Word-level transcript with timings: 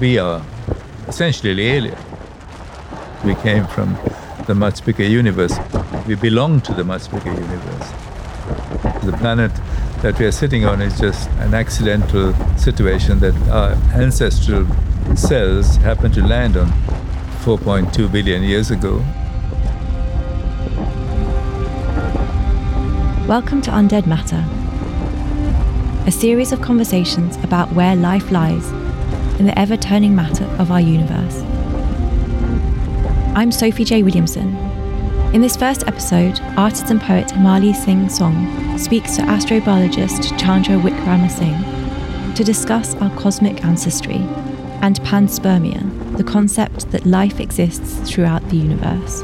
we 0.00 0.16
are 0.16 0.42
essentially 1.08 1.68
alien. 1.68 1.98
We 3.22 3.34
came 3.34 3.66
from 3.66 3.98
the 4.46 4.54
much 4.54 4.82
bigger 4.82 5.04
universe. 5.04 5.52
We 6.06 6.14
belong 6.14 6.62
to 6.62 6.72
the 6.72 6.84
much 6.84 7.10
bigger 7.10 7.30
universe. 7.30 7.90
The 9.04 9.14
planet 9.18 9.52
that 10.00 10.18
we 10.18 10.24
are 10.24 10.32
sitting 10.32 10.64
on 10.64 10.80
is 10.80 10.98
just 10.98 11.28
an 11.40 11.52
accidental 11.52 12.32
situation 12.56 13.18
that 13.20 13.34
our 13.50 13.72
ancestral 13.92 14.66
cells 15.14 15.76
happened 15.76 16.14
to 16.14 16.26
land 16.26 16.56
on 16.56 16.68
4.2 17.44 18.10
billion 18.10 18.42
years 18.42 18.70
ago. 18.70 19.04
Welcome 23.28 23.60
to 23.62 23.70
Undead 23.70 24.06
Matter, 24.06 24.46
a 26.06 26.10
series 26.10 26.52
of 26.52 26.62
conversations 26.62 27.36
about 27.44 27.70
where 27.72 27.94
life 27.94 28.30
lies 28.30 28.79
in 29.40 29.46
the 29.46 29.58
ever 29.58 29.74
turning 29.74 30.14
matter 30.14 30.44
of 30.58 30.70
our 30.70 30.82
universe. 30.82 31.40
I'm 33.34 33.50
Sophie 33.50 33.84
J. 33.84 34.02
Williamson. 34.02 34.54
In 35.32 35.40
this 35.40 35.56
first 35.56 35.82
episode, 35.86 36.38
artist 36.58 36.90
and 36.90 37.00
poet 37.00 37.28
Himali 37.28 37.74
Singh 37.74 38.10
Soin 38.10 38.78
speaks 38.78 39.16
to 39.16 39.22
astrobiologist 39.22 40.38
Chandra 40.38 40.76
Wickramasinghe 40.76 42.34
to 42.36 42.44
discuss 42.44 42.94
our 42.96 43.08
cosmic 43.16 43.64
ancestry 43.64 44.18
and 44.82 45.00
panspermia, 45.00 46.18
the 46.18 46.24
concept 46.24 46.90
that 46.90 47.06
life 47.06 47.40
exists 47.40 48.10
throughout 48.10 48.46
the 48.50 48.58
universe, 48.58 49.22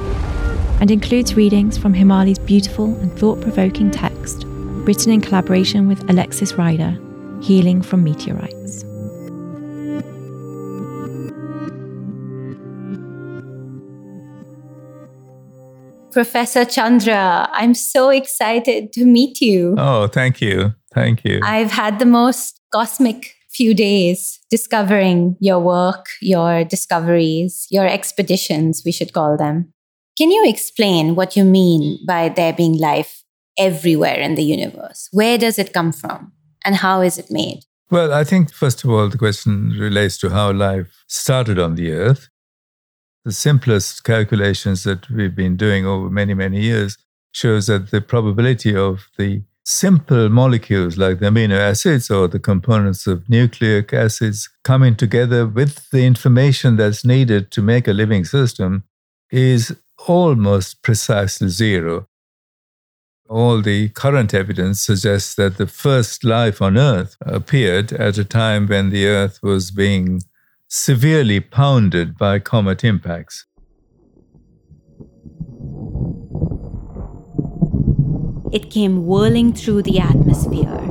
and 0.80 0.91
includes 0.91 1.34
readings 1.34 1.77
from 1.77 1.92
Himali's 1.92 2.39
beautiful 2.39 2.86
and 3.01 3.12
thought 3.19 3.42
provoking 3.42 3.91
text, 3.91 4.45
written 4.47 5.12
in 5.12 5.20
collaboration 5.20 5.89
with 5.89 6.08
Alexis 6.08 6.55
Ryder, 6.55 6.98
Healing 7.42 7.83
from 7.83 8.03
Meteorites. 8.03 8.86
Professor 16.17 16.64
Chandra, 16.64 17.47
I'm 17.53 17.75
so 17.75 18.09
excited 18.09 18.91
to 18.95 19.05
meet 19.05 19.42
you. 19.42 19.75
Oh, 19.77 20.06
thank 20.06 20.41
you. 20.41 20.75
Thank 20.95 21.23
you. 21.27 21.41
I've 21.42 21.70
had 21.70 21.98
the 21.98 22.06
most 22.06 22.58
cosmic 22.73 23.34
few 23.50 23.75
days 23.75 24.41
discovering 24.48 25.36
your 25.41 25.61
work, 25.61 26.06
your 26.23 26.64
discoveries, 26.64 27.67
your 27.70 27.86
expeditions, 27.86 28.81
we 28.83 28.92
should 28.92 29.12
call 29.12 29.36
them. 29.36 29.75
Can 30.17 30.31
you 30.31 30.42
explain 30.48 31.17
what 31.17 31.36
you 31.36 31.45
mean 31.45 31.98
by 32.08 32.30
there 32.30 32.55
being 32.55 32.78
life 32.78 33.23
everywhere 33.58 34.19
in 34.19 34.36
the 34.36 34.42
universe? 34.42 35.11
Where 35.12 35.36
does 35.36 35.58
it 35.58 35.75
come 35.75 35.92
from 35.92 36.33
and 36.64 36.77
how 36.77 37.03
is 37.03 37.19
it 37.19 37.30
made? 37.30 37.61
Well, 37.91 38.14
I 38.14 38.25
think, 38.25 38.55
first 38.55 38.83
of 38.84 38.89
all, 38.89 39.11
the 39.11 39.19
question 39.19 39.77
relates 39.78 40.17
to 40.20 40.30
how 40.30 40.51
life 40.51 41.05
started 41.08 41.58
on 41.58 41.75
the 41.75 41.92
Earth 41.92 42.30
the 43.27 43.32
simplest 43.32 44.05
calculations 44.05 44.84
that 44.84 45.10
we've 45.10 45.34
been 45.34 45.56
doing 45.56 45.84
over 45.84 46.08
many, 46.08 46.32
many 46.32 46.60
years 46.60 46.96
shows 47.33 47.66
that 47.66 47.91
the 47.91 48.00
probability 48.00 48.74
of 48.74 49.08
the 49.18 49.42
simple 49.64 50.28
molecules 50.28 50.96
like 50.96 51.18
the 51.18 51.27
amino 51.27 51.58
acids 51.58 52.08
or 52.08 52.28
the 52.28 52.38
components 52.38 53.05
of 53.08 53.28
nucleic 53.28 53.92
acids 53.92 54.48
coming 54.62 54.94
together 54.94 55.44
with 55.44 55.91
the 55.91 56.06
information 56.06 56.77
that's 56.77 57.05
needed 57.05 57.50
to 57.50 57.60
make 57.60 57.88
a 57.88 57.92
living 57.92 58.24
system 58.24 58.84
is 59.33 59.77
almost 60.06 60.80
precisely 60.83 61.48
zero. 61.48 62.06
All 63.28 63.61
the 63.61 63.88
current 63.88 64.34
evidence 64.34 64.83
suggests 64.83 65.34
that 65.34 65.56
the 65.56 65.67
first 65.67 66.22
life 66.22 66.62
on 66.62 66.78
Earth 66.78 67.17
appeared 67.22 67.92
at 67.92 68.18
a 68.18 68.24
time 68.24 68.68
when 68.68 68.90
the 68.90 69.08
Earth 69.08 69.40
was 69.42 69.72
being 69.72 70.22
severely 70.68 71.40
pounded 71.40 72.18
by 72.18 72.38
comet 72.38 72.82
impacts. 72.82 73.46
It 78.52 78.70
came 78.70 79.06
whirling 79.06 79.52
through 79.52 79.82
the 79.82 79.98
atmosphere. 80.00 80.82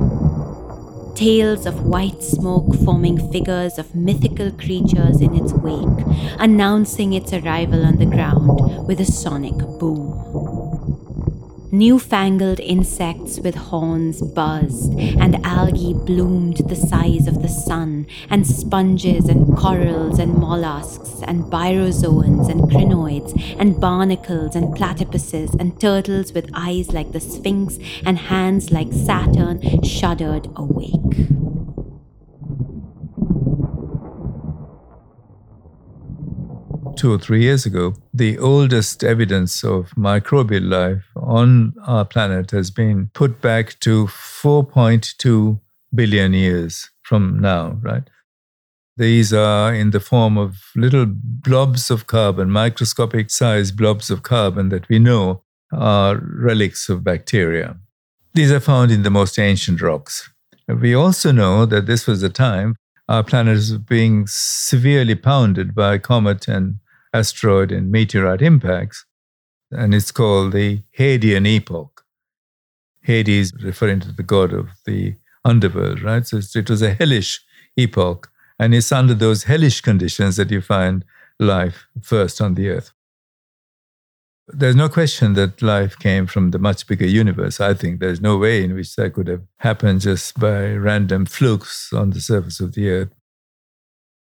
Tails 1.16 1.66
of 1.66 1.86
white 1.86 2.22
smoke 2.22 2.76
forming 2.84 3.32
figures 3.32 3.78
of 3.78 3.96
mythical 3.96 4.52
creatures 4.52 5.22
in 5.22 5.34
its 5.36 5.54
wake, 5.54 6.06
announcing 6.40 7.14
its 7.14 7.34
arrival 7.34 7.86
on 7.86 7.98
the 7.98 8.06
ground 8.06 8.88
with 8.88 9.00
a 9.00 9.06
sonic 9.06 9.58
boom. 9.80 10.15
Newfangled 11.76 12.62
insects 12.62 13.38
with 13.42 13.56
horns 13.56 14.22
buzzed, 14.22 14.98
and 14.98 15.46
algae 15.46 15.94
bloomed 15.94 16.56
the 16.70 16.76
size 16.76 17.28
of 17.28 17.42
the 17.42 17.50
sun, 17.50 18.08
and 18.30 18.48
sponges 18.48 19.26
and 19.28 19.58
corals 19.58 20.18
and 20.18 20.38
mollusks, 20.38 21.22
and 21.24 21.44
bryozoans 21.44 22.48
and 22.50 22.62
crinoids, 22.62 23.34
and 23.60 23.82
barnacles 23.82 24.56
and 24.56 24.74
platypuses, 24.74 25.54
and 25.60 25.78
turtles 25.82 26.32
with 26.32 26.50
eyes 26.54 26.94
like 26.94 27.12
the 27.12 27.20
Sphinx 27.20 27.78
and 28.06 28.20
hands 28.20 28.72
like 28.72 28.94
Saturn 28.94 29.84
shuddered 29.84 30.48
awake. 30.56 31.55
Two 36.96 37.14
or 37.14 37.18
three 37.18 37.42
years 37.42 37.66
ago, 37.66 37.94
the 38.14 38.38
oldest 38.40 39.04
evidence 39.04 39.64
of 39.64 39.92
microbial 39.92 40.70
life 40.70 41.06
on 41.16 41.74
our 41.86 42.06
planet 42.06 42.52
has 42.52 42.72
been 42.72 43.10
put 43.14 43.42
back 43.42 43.80
to 43.82 44.06
4.2 44.08 45.60
billion 45.94 46.34
years 46.34 46.90
from 47.04 47.40
now, 47.40 47.78
right? 47.82 48.10
These 48.98 49.34
are 49.34 49.74
in 49.74 49.92
the 49.92 50.00
form 50.00 50.38
of 50.38 50.72
little 50.76 51.06
blobs 51.08 51.92
of 51.92 52.08
carbon, 52.08 52.50
microscopic 52.50 53.30
sized 53.30 53.76
blobs 53.76 54.10
of 54.10 54.24
carbon 54.24 54.70
that 54.70 54.88
we 54.88 55.00
know 55.00 55.44
are 55.74 56.18
relics 56.18 56.88
of 56.88 57.04
bacteria. 57.04 57.78
These 58.34 58.52
are 58.52 58.62
found 58.62 58.92
in 58.92 59.04
the 59.04 59.10
most 59.10 59.38
ancient 59.38 59.82
rocks. 59.82 60.30
We 60.68 60.94
also 60.94 61.32
know 61.32 61.66
that 61.66 61.86
this 61.86 62.08
was 62.08 62.24
a 62.24 62.30
time 62.30 62.76
our 63.08 63.24
planet 63.24 63.56
was 63.56 63.78
being 63.78 64.26
severely 64.28 65.16
pounded 65.16 65.76
by 65.76 65.98
comet 65.98 66.48
and 66.48 66.80
asteroid 67.16 67.72
and 67.72 67.92
meteorite 67.92 68.42
impacts, 68.42 69.06
and 69.72 69.94
it's 69.96 70.12
called 70.12 70.52
the 70.52 70.84
Hadean 70.98 71.48
epoch. 71.48 72.04
Hades 73.02 73.54
referring 73.64 74.02
to 74.02 74.12
the 74.12 74.24
god 74.24 74.52
of 74.52 74.68
the 74.86 75.16
underworld, 75.44 76.02
right? 76.02 76.26
So 76.26 76.38
it 76.38 76.70
was 76.70 76.82
a 76.82 76.94
hellish 76.94 77.42
epoch, 77.78 78.32
and 78.60 78.74
it's 78.74 78.92
under 78.92 79.14
those 79.14 79.44
hellish 79.44 79.82
conditions 79.82 80.36
that 80.38 80.52
you 80.52 80.62
find 80.62 81.06
life 81.40 81.88
first 82.02 82.42
on 82.42 82.56
the 82.56 82.70
earth. 82.70 82.92
There's 84.48 84.76
no 84.76 84.90
question 84.90 85.34
that 85.34 85.62
life 85.62 85.98
came 85.98 86.28
from 86.28 86.52
the 86.52 86.60
much 86.60 86.86
bigger 86.86 87.08
universe. 87.08 87.60
I 87.60 87.74
think 87.74 88.00
there's 88.00 88.22
no 88.22 88.38
way 88.38 88.64
in 88.64 88.76
which 88.76 88.96
that 88.96 89.14
could 89.14 89.28
have 89.28 89.44
happened 89.58 90.02
just 90.02 90.40
by 90.40 90.74
random 90.74 91.26
flukes 91.26 91.92
on 91.92 92.12
the 92.12 92.22
surface 92.22 92.60
of 92.60 92.74
the 92.74 92.90
earth 92.90 93.14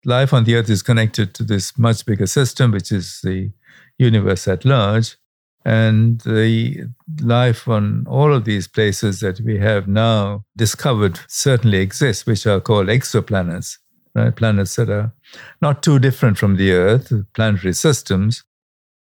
life 0.06 0.34
on 0.34 0.44
the 0.44 0.56
earth 0.56 0.70
is 0.70 0.82
connected 0.82 1.34
to 1.36 1.44
this 1.44 1.78
much 1.78 2.06
bigger 2.06 2.28
system, 2.28 2.72
which 2.72 2.92
is 2.92 3.20
the 3.24 3.52
universe 3.98 4.48
at 4.48 4.66
large. 4.66 5.18
And 5.66 6.20
the 6.22 6.88
life 7.22 7.70
on 7.70 8.06
all 8.08 8.34
of 8.34 8.44
these 8.44 8.68
places 8.68 9.22
that 9.22 9.40
we 9.40 9.60
have 9.60 9.88
now 9.88 10.44
discovered 10.58 11.20
certainly 11.30 11.78
exists, 11.78 12.26
which 12.26 12.46
are 12.46 12.60
called 12.60 12.88
exoplanets, 12.88 13.78
right? 14.14 14.36
Planets 14.36 14.76
that 14.76 14.90
are 14.90 15.14
not 15.62 15.82
too 15.82 16.00
different 16.00 16.38
from 16.38 16.58
the 16.58 16.74
Earth, 16.74 17.14
planetary 17.34 17.74
systems. 17.74 18.44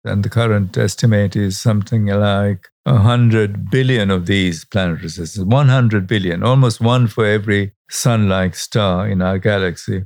And 0.06 0.24
the 0.24 0.30
current 0.30 0.78
estimate 0.78 1.36
is 1.36 1.60
something 1.60 2.06
like 2.06 2.70
100 2.84 3.70
billion 3.70 4.10
of 4.12 4.28
these 4.28 4.64
planetary 4.64 5.10
systems, 5.10 5.46
100 5.46 6.08
billion, 6.08 6.44
almost 6.44 6.80
one 6.80 7.08
for 7.08 7.26
every 7.26 7.74
sun 7.90 8.30
like 8.30 8.56
star 8.56 9.10
in 9.10 9.22
our 9.22 9.40
galaxy 9.40 10.06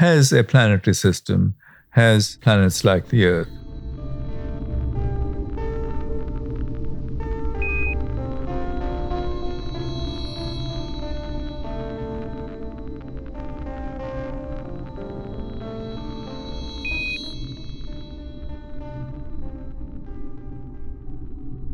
has 0.00 0.32
a 0.32 0.42
planetary 0.42 0.94
system, 0.94 1.54
has 1.90 2.38
planets 2.40 2.84
like 2.86 3.08
the 3.10 3.26
Earth. 3.26 3.59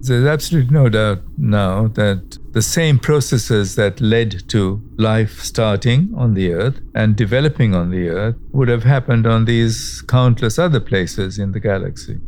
There's 0.06 0.26
absolutely 0.26 0.72
no 0.72 0.88
doubt 0.88 1.22
now 1.36 1.88
that 1.88 2.38
the 2.52 2.62
same 2.62 2.98
processes 2.98 3.74
that 3.74 4.00
led 4.00 4.48
to 4.50 4.80
life 4.96 5.40
starting 5.40 6.14
on 6.16 6.34
the 6.34 6.52
earth 6.52 6.80
and 6.94 7.16
developing 7.16 7.74
on 7.74 7.90
the 7.90 8.08
earth 8.08 8.36
would 8.52 8.68
have 8.68 8.84
happened 8.84 9.26
on 9.26 9.46
these 9.46 10.02
countless 10.02 10.58
other 10.58 10.78
places 10.78 11.40
in 11.40 11.50
the 11.50 11.58
galaxy. 11.58 12.20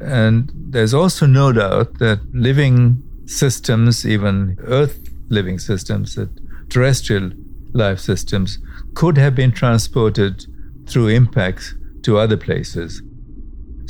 And 0.00 0.50
there's 0.54 0.94
also 0.94 1.26
no 1.26 1.52
doubt 1.52 1.98
that 1.98 2.20
living 2.32 3.02
systems, 3.26 4.06
even 4.06 4.56
earth 4.62 4.98
living 5.28 5.58
systems, 5.58 6.14
that 6.14 6.30
terrestrial 6.70 7.32
life 7.74 8.00
systems, 8.00 8.58
could 8.94 9.18
have 9.18 9.34
been 9.34 9.52
transported 9.52 10.46
through 10.86 11.08
impacts 11.08 11.74
to 12.02 12.16
other 12.16 12.38
places. 12.38 13.02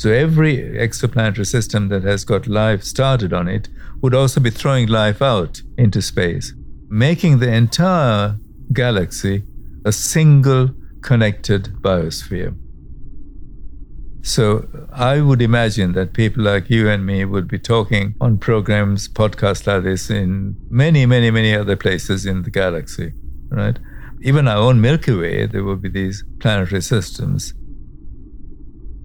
So 0.01 0.11
every 0.11 0.57
exoplanetary 0.57 1.47
system 1.47 1.89
that 1.91 2.05
has 2.05 2.25
got 2.25 2.47
life 2.47 2.83
started 2.83 3.35
on 3.35 3.49
it 3.49 3.69
would 4.01 4.15
also 4.15 4.41
be 4.41 4.49
throwing 4.49 4.89
life 4.89 5.21
out 5.21 5.61
into 5.77 6.01
space, 6.01 6.55
making 6.89 7.39
the 7.39 7.53
entire 7.53 8.39
galaxy 8.73 9.43
a 9.85 9.93
single 9.93 10.71
connected 11.03 11.65
biosphere. 11.83 12.57
So 14.23 14.67
I 14.91 15.21
would 15.21 15.43
imagine 15.43 15.93
that 15.93 16.15
people 16.15 16.45
like 16.45 16.71
you 16.71 16.89
and 16.89 17.05
me 17.05 17.27
would 17.27 17.47
be 17.47 17.59
talking 17.59 18.15
on 18.23 18.39
programs, 18.39 19.07
podcasts 19.07 19.67
like 19.67 19.83
this 19.83 20.09
in 20.09 20.57
many, 20.71 21.05
many, 21.05 21.31
many 21.31 21.55
other 21.55 21.77
places 21.77 22.25
in 22.25 22.45
the 22.45 22.51
galaxy, 22.51 23.13
right? 23.51 23.79
Even 24.23 24.49
our 24.49 24.63
own 24.63 24.81
Milky 24.81 25.13
Way, 25.15 25.45
there 25.45 25.63
will 25.63 25.77
be 25.77 25.91
these 25.91 26.25
planetary 26.39 26.81
systems. 26.81 27.53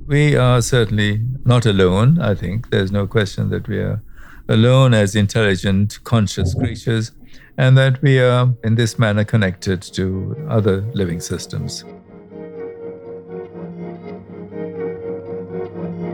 We 0.07 0.35
are 0.35 0.61
certainly 0.61 1.21
not 1.45 1.65
alone, 1.65 2.19
I 2.19 2.35
think. 2.35 2.69
There's 2.69 2.91
no 2.91 3.07
question 3.07 3.49
that 3.49 3.67
we 3.67 3.79
are 3.79 4.03
alone 4.47 4.93
as 4.93 5.15
intelligent, 5.15 6.03
conscious 6.03 6.53
creatures, 6.53 7.11
and 7.57 7.75
that 7.77 8.03
we 8.03 8.19
are 8.19 8.53
in 8.63 8.75
this 8.75 8.99
manner 8.99 9.23
connected 9.23 9.81
to 9.81 10.35
other 10.47 10.81
living 10.93 11.19
systems. 11.19 11.83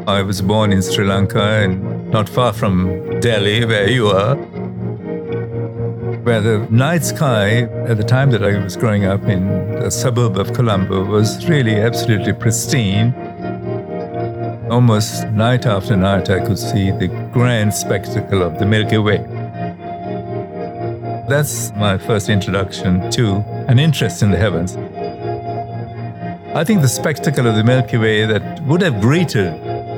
I 0.08 0.22
was 0.22 0.42
born 0.42 0.72
in 0.72 0.82
Sri 0.82 1.06
Lanka 1.06 1.44
and 1.44 2.10
not 2.12 2.30
far 2.30 2.54
from 2.54 3.20
Delhi, 3.20 3.66
where 3.66 3.90
you 3.90 4.08
are, 4.08 4.36
where 6.24 6.40
the 6.40 6.66
night 6.72 7.04
sky 7.04 7.64
at 7.88 7.98
the 7.98 8.04
time 8.04 8.32
that 8.32 8.44
I 8.44 8.64
was 8.64 8.78
growing 8.78 9.06
up 9.06 9.24
in 9.24 9.48
the 9.82 9.92
suburb 9.92 10.38
of 10.38 10.54
Colombo 10.54 11.04
was 11.04 11.48
really 11.50 11.76
absolutely 11.76 12.34
pristine. 12.34 13.14
Almost 14.72 15.28
night 15.32 15.66
after 15.66 15.98
night, 15.98 16.30
I 16.30 16.40
could 16.40 16.58
see 16.58 16.92
the 16.92 17.10
grand 17.34 17.74
spectacle 17.74 18.42
of 18.42 18.58
the 18.58 18.66
Milky 18.66 19.00
Way. 19.00 19.18
That's 21.28 21.74
my 21.74 21.98
first 21.98 22.30
introduction 22.30 23.12
to 23.12 23.44
an 23.68 23.80
interest 23.80 24.24
in 24.24 24.32
the 24.32 24.38
heavens. 24.38 24.78
I 26.56 26.64
think 26.64 26.82
the 26.82 26.88
spectacle 26.88 27.48
of 27.48 27.58
the 27.58 27.66
Milky 27.66 27.98
Way 27.98 28.26
that 28.26 28.62
would 28.62 28.82
have 28.82 29.02
greeted 29.02 29.52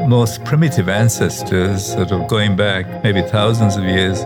most 0.07 0.43
primitive 0.43 0.89
ancestors, 0.89 1.93
sort 1.93 2.11
of 2.11 2.27
going 2.27 2.55
back 2.55 3.03
maybe 3.03 3.21
thousands 3.21 3.77
of 3.77 3.83
years, 3.83 4.25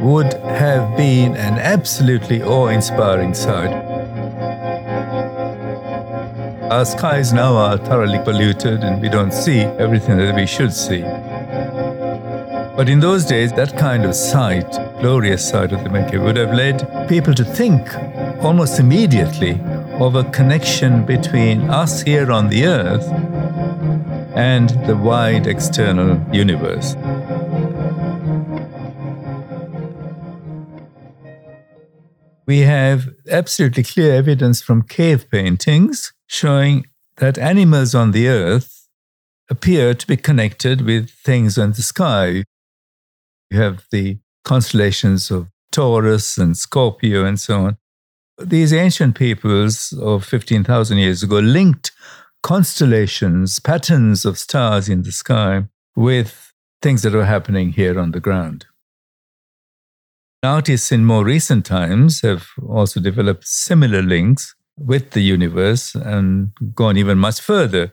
would 0.00 0.32
have 0.44 0.96
been 0.96 1.36
an 1.36 1.58
absolutely 1.58 2.42
awe 2.42 2.68
inspiring 2.68 3.34
sight. 3.34 3.89
Our 6.70 6.84
skies 6.84 7.32
now 7.32 7.56
are 7.56 7.76
thoroughly 7.76 8.20
polluted 8.20 8.84
and 8.84 9.02
we 9.02 9.08
don't 9.08 9.32
see 9.32 9.58
everything 9.58 10.18
that 10.18 10.36
we 10.36 10.46
should 10.46 10.72
see. 10.72 11.02
But 12.76 12.88
in 12.88 13.00
those 13.00 13.24
days, 13.24 13.52
that 13.54 13.76
kind 13.76 14.04
of 14.04 14.14
sight, 14.14 14.70
glorious 15.00 15.48
sight 15.48 15.72
of 15.72 15.82
the 15.82 15.90
Milky 15.90 16.18
Way, 16.18 16.26
would 16.26 16.36
have 16.36 16.54
led 16.54 17.08
people 17.08 17.34
to 17.34 17.44
think 17.44 17.92
almost 18.44 18.78
immediately 18.78 19.60
of 19.98 20.14
a 20.14 20.22
connection 20.30 21.04
between 21.04 21.68
us 21.68 22.02
here 22.02 22.30
on 22.30 22.48
the 22.48 22.66
earth 22.66 23.08
and 24.36 24.70
the 24.86 24.96
wide 24.96 25.48
external 25.48 26.24
universe. 26.32 26.94
We 32.50 32.62
have 32.62 33.10
absolutely 33.30 33.84
clear 33.84 34.12
evidence 34.12 34.60
from 34.60 34.82
cave 34.82 35.30
paintings 35.30 36.12
showing 36.26 36.88
that 37.18 37.38
animals 37.38 37.94
on 37.94 38.10
the 38.10 38.26
earth 38.26 38.88
appear 39.48 39.94
to 39.94 40.04
be 40.04 40.16
connected 40.16 40.80
with 40.80 41.10
things 41.10 41.56
in 41.56 41.70
the 41.70 41.82
sky. 41.82 42.42
You 43.50 43.60
have 43.60 43.84
the 43.92 44.18
constellations 44.44 45.30
of 45.30 45.46
Taurus 45.70 46.38
and 46.38 46.56
Scorpio 46.56 47.24
and 47.24 47.38
so 47.38 47.66
on. 47.66 47.78
These 48.42 48.72
ancient 48.72 49.14
peoples 49.14 49.92
of 49.92 50.24
15,000 50.24 50.98
years 50.98 51.22
ago 51.22 51.38
linked 51.38 51.92
constellations, 52.42 53.60
patterns 53.60 54.24
of 54.24 54.36
stars 54.36 54.88
in 54.88 55.04
the 55.04 55.12
sky 55.12 55.68
with 55.94 56.52
things 56.82 57.02
that 57.02 57.12
were 57.12 57.26
happening 57.26 57.74
here 57.74 57.96
on 57.96 58.10
the 58.10 58.18
ground. 58.18 58.66
Artists 60.42 60.90
in 60.90 61.04
more 61.04 61.22
recent 61.22 61.66
times 61.66 62.22
have 62.22 62.46
also 62.66 62.98
developed 62.98 63.46
similar 63.46 64.00
links 64.00 64.54
with 64.78 65.10
the 65.10 65.20
universe 65.20 65.94
and 65.94 66.52
gone 66.74 66.96
even 66.96 67.18
much 67.18 67.40
further. 67.42 67.92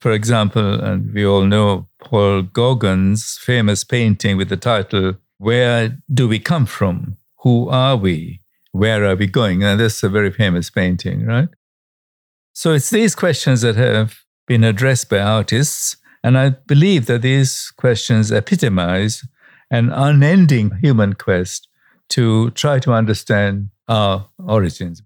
For 0.00 0.12
example, 0.12 0.82
and 0.82 1.12
we 1.12 1.26
all 1.26 1.44
know 1.44 1.88
Paul 2.00 2.42
Gauguin's 2.42 3.36
famous 3.36 3.84
painting 3.84 4.38
with 4.38 4.48
the 4.48 4.56
title, 4.56 5.18
Where 5.36 5.98
Do 6.12 6.28
We 6.28 6.38
Come 6.38 6.64
From? 6.64 7.18
Who 7.40 7.68
Are 7.68 7.96
We? 7.96 8.40
Where 8.70 9.04
Are 9.04 9.14
We 9.14 9.26
Going? 9.26 9.62
And 9.62 9.78
that's 9.78 10.02
a 10.02 10.08
very 10.08 10.32
famous 10.32 10.70
painting, 10.70 11.26
right? 11.26 11.50
So 12.54 12.72
it's 12.72 12.88
these 12.88 13.14
questions 13.14 13.60
that 13.60 13.76
have 13.76 14.20
been 14.46 14.64
addressed 14.64 15.10
by 15.10 15.18
artists. 15.18 15.96
And 16.24 16.38
I 16.38 16.50
believe 16.50 17.04
that 17.06 17.20
these 17.20 17.70
questions 17.76 18.32
epitomize 18.32 19.26
an 19.70 19.90
unending 19.90 20.78
human 20.82 21.12
quest 21.12 21.68
to 22.12 22.50
try 22.50 22.78
to 22.78 22.92
understand 22.92 23.68
our 23.88 24.28
origins. 24.38 25.02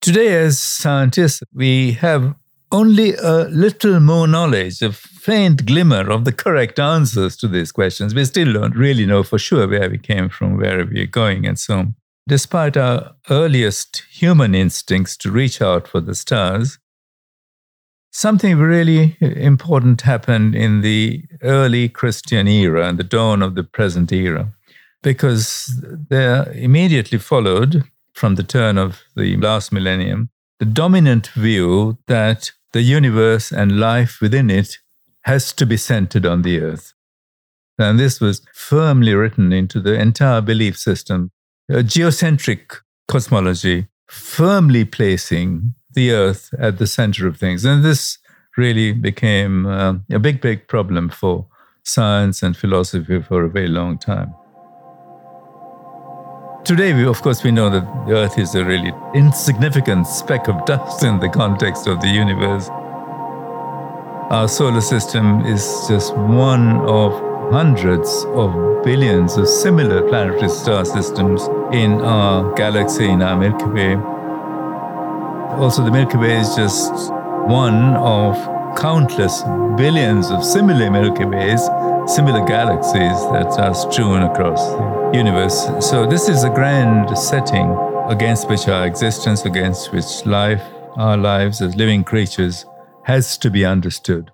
Today, 0.00 0.34
as 0.34 0.58
scientists, 0.58 1.42
we 1.52 1.92
have 1.92 2.34
only 2.72 3.14
a 3.16 3.44
little 3.48 4.00
more 4.00 4.26
knowledge, 4.26 4.80
a 4.80 4.92
faint 4.92 5.66
glimmer 5.66 6.10
of 6.10 6.24
the 6.24 6.32
correct 6.32 6.78
answers 6.78 7.36
to 7.36 7.48
these 7.48 7.72
questions. 7.72 8.14
We 8.14 8.24
still 8.24 8.52
don't 8.52 8.76
really 8.76 9.04
know 9.04 9.22
for 9.22 9.38
sure 9.38 9.68
where 9.68 9.90
we 9.90 9.98
came 9.98 10.28
from, 10.28 10.56
where 10.56 10.86
we 10.86 11.02
are 11.02 11.06
going, 11.06 11.46
and 11.46 11.58
so 11.58 11.78
on. 11.78 11.94
Despite 12.28 12.76
our 12.76 13.12
earliest 13.28 14.04
human 14.10 14.54
instincts 14.54 15.16
to 15.18 15.30
reach 15.30 15.60
out 15.60 15.88
for 15.88 16.00
the 16.00 16.14
stars, 16.14 16.78
something 18.12 18.56
really 18.56 19.16
important 19.20 20.02
happened 20.02 20.54
in 20.54 20.80
the 20.80 21.24
early 21.42 21.88
Christian 21.88 22.46
era 22.46 22.88
and 22.88 22.98
the 22.98 23.04
dawn 23.04 23.42
of 23.42 23.54
the 23.54 23.64
present 23.64 24.12
era, 24.12 24.54
because 25.02 25.72
there 26.08 26.50
immediately 26.52 27.18
followed, 27.18 27.84
from 28.12 28.34
the 28.34 28.42
turn 28.42 28.76
of 28.76 29.00
the 29.16 29.36
last 29.36 29.72
millennium, 29.72 30.30
the 30.58 30.66
dominant 30.66 31.28
view 31.28 31.98
that 32.06 32.52
the 32.72 32.82
universe 32.82 33.50
and 33.50 33.80
life 33.80 34.18
within 34.20 34.50
it 34.50 34.78
has 35.22 35.52
to 35.52 35.66
be 35.66 35.76
centered 35.76 36.26
on 36.26 36.42
the 36.42 36.60
earth. 36.60 36.92
And 37.78 37.98
this 37.98 38.20
was 38.20 38.42
firmly 38.52 39.14
written 39.14 39.52
into 39.52 39.80
the 39.80 39.98
entire 39.98 40.42
belief 40.42 40.76
system 40.76 41.30
a 41.70 41.82
geocentric 41.82 42.76
cosmology, 43.06 43.86
firmly 44.08 44.84
placing 44.84 45.74
the 45.94 46.10
Earth 46.10 46.50
at 46.58 46.78
the 46.78 46.86
center 46.86 47.26
of 47.26 47.36
things. 47.36 47.64
And 47.64 47.84
this 47.84 48.18
really 48.56 48.92
became 48.92 49.66
uh, 49.66 49.94
a 50.10 50.18
big, 50.18 50.40
big 50.40 50.66
problem 50.66 51.08
for 51.08 51.46
science 51.84 52.42
and 52.42 52.56
philosophy 52.56 53.22
for 53.22 53.44
a 53.44 53.50
very 53.50 53.68
long 53.68 53.98
time. 53.98 54.34
Today, 56.64 56.92
we, 56.92 57.06
of 57.06 57.22
course, 57.22 57.42
we 57.42 57.50
know 57.50 57.70
that 57.70 58.06
the 58.06 58.12
Earth 58.12 58.38
is 58.38 58.54
a 58.54 58.62
really 58.62 58.92
insignificant 59.14 60.06
speck 60.06 60.46
of 60.46 60.66
dust 60.66 61.02
in 61.02 61.18
the 61.18 61.28
context 61.28 61.86
of 61.86 62.02
the 62.02 62.06
universe. 62.06 62.68
Our 64.30 64.46
solar 64.46 64.82
system 64.82 65.40
is 65.46 65.62
just 65.88 66.14
one 66.14 66.76
of 66.82 67.12
hundreds 67.50 68.26
of 68.34 68.84
billions 68.84 69.38
of 69.38 69.48
similar 69.48 70.06
planetary 70.06 70.50
star 70.50 70.84
systems 70.84 71.42
in 71.72 71.92
our 72.02 72.54
galaxy, 72.54 73.08
in 73.08 73.22
our 73.22 73.38
Milky 73.38 73.64
Way. 73.64 73.94
Also, 75.58 75.82
the 75.82 75.90
Milky 75.90 76.18
Way 76.18 76.40
is 76.40 76.54
just 76.54 77.10
one 77.48 77.96
of 77.96 78.36
countless 78.76 79.42
billions 79.78 80.30
of 80.30 80.44
similar 80.44 80.90
Milky 80.90 81.24
Ways, 81.24 81.62
similar 82.06 82.44
galaxies 82.46 83.18
that 83.32 83.58
are 83.58 83.74
strewn 83.74 84.22
across 84.22 84.60
the 84.72 85.10
universe. 85.16 85.68
So, 85.80 86.06
this 86.06 86.28
is 86.28 86.44
a 86.44 86.50
grand 86.50 87.16
setting 87.16 87.76
against 88.08 88.48
which 88.48 88.68
our 88.68 88.86
existence, 88.86 89.44
against 89.44 89.92
which 89.92 90.26
life, 90.26 90.62
our 90.96 91.16
lives 91.16 91.60
as 91.60 91.76
living 91.76 92.04
creatures, 92.04 92.66
has 93.04 93.38
to 93.38 93.50
be 93.50 93.64
understood 93.64 94.30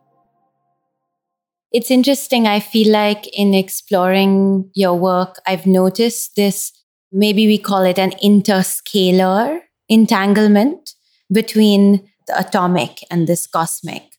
it's 1.76 1.90
interesting. 1.90 2.46
I 2.46 2.60
feel 2.60 2.90
like 2.90 3.26
in 3.36 3.52
exploring 3.52 4.70
your 4.74 4.94
work, 4.94 5.36
I've 5.46 5.66
noticed 5.66 6.34
this 6.34 6.72
maybe 7.12 7.46
we 7.46 7.58
call 7.58 7.82
it 7.82 7.98
an 7.98 8.12
interscalar 8.24 9.60
entanglement 9.88 10.94
between 11.30 12.08
the 12.26 12.38
atomic 12.38 13.04
and 13.10 13.26
this 13.26 13.46
cosmic. 13.46 14.15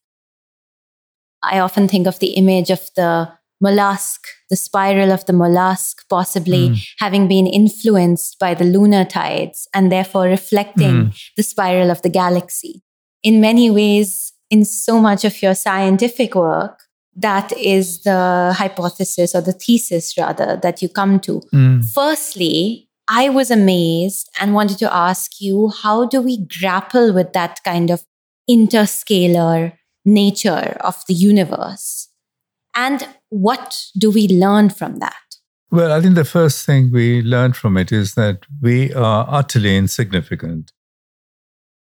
I 1.44 1.60
often 1.60 1.88
think 1.88 2.08
of 2.08 2.20
the 2.20 2.34
image 2.34 2.70
of 2.70 2.82
the 2.96 3.32
mollusk, 3.60 4.28
the 4.50 4.56
spiral 4.56 5.12
of 5.12 5.26
the 5.26 5.34
mollusk, 5.34 6.08
possibly 6.10 6.70
mm. 6.70 6.88
having 7.00 7.28
been 7.28 7.48
influenced 7.48 8.38
by 8.40 8.54
the 8.54 8.66
lunar 8.66 9.04
tides 9.04 9.68
and 9.74 9.92
therefore 9.92 10.26
reflecting 10.26 11.08
mm. 11.08 11.20
the 11.36 11.44
spiral 11.44 11.90
of 11.90 12.02
the 12.02 12.10
galaxy. 12.10 12.84
in 13.24 13.42
many 13.42 13.70
ways, 13.70 14.34
in 14.50 14.64
so 14.64 15.00
much 15.00 15.26
of 15.26 15.42
your 15.42 15.54
scientific 15.54 16.36
work, 16.36 16.80
that 17.16 17.52
is 17.58 18.04
the 18.04 18.54
hypothesis 18.56 19.34
or 19.36 19.42
the 19.42 19.52
thesis 19.52 20.18
rather 20.18 20.58
that 20.62 20.82
you 20.82 20.88
come 20.88 21.20
to. 21.20 21.42
Mm. 21.54 21.84
Firstly, 21.94 22.90
I 23.10 23.30
was 23.30 23.50
amazed 23.50 24.30
and 24.40 24.54
wanted 24.54 24.78
to 24.80 24.94
ask 24.94 25.42
you 25.42 25.74
how 25.84 26.06
do 26.06 26.22
we 26.22 26.46
grapple 26.60 27.12
with 27.14 27.34
that 27.34 27.60
kind 27.64 27.90
of 27.90 28.06
interscalar 28.50 29.74
nature 30.08 30.78
of 30.82 31.04
the 31.08 31.14
universe? 31.14 32.10
And 32.74 33.08
what 33.30 33.78
do 33.98 34.10
we 34.10 34.28
learn 34.28 34.70
from 34.70 35.00
that? 35.00 35.16
Well, 35.70 35.92
I 35.92 36.00
think 36.00 36.16
the 36.16 36.24
first 36.24 36.66
thing 36.66 36.92
we 36.92 37.22
learn 37.22 37.54
from 37.54 37.76
it 37.76 37.92
is 37.92 38.16
that 38.16 38.46
we 38.62 38.94
are 38.94 39.28
utterly 39.30 39.76
insignificant. 39.76 40.72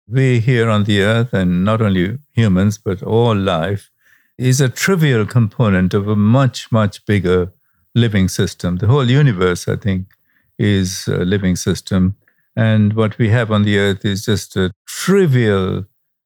We 0.08 0.40
here 0.40 0.70
on 0.70 0.85
the 0.85 1.02
earth, 1.02 1.35
and 1.35 1.64
not 1.64 1.82
only 1.82 2.18
humans, 2.32 2.78
but 2.78 3.02
all 3.02 3.37
life, 3.37 3.90
is 4.38 4.61
a 4.61 4.68
trivial 4.68 5.26
component 5.26 5.92
of 5.92 6.08
a 6.08 6.16
much, 6.16 6.73
much 6.73 7.04
bigger 7.04 7.52
living 7.94 8.28
system. 8.28 8.76
The 8.76 8.87
whole 8.87 9.11
universe, 9.11 9.68
I 9.68 9.76
think, 9.76 10.06
is 10.58 11.06
a 11.08 11.25
living 11.25 11.56
system. 11.56 12.16
And 12.54 12.94
what 12.94 13.18
we 13.18 13.28
have 13.28 13.50
on 13.50 13.64
the 13.64 13.78
earth 13.78 14.04
is 14.04 14.25
just 14.25 14.56
a 14.56 14.70
trivial 14.87 15.85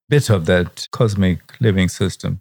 bit 0.08 0.30
of 0.30 0.46
that 0.46 0.86
cosmic 0.92 1.49
living 1.60 1.88
system. 1.88 2.40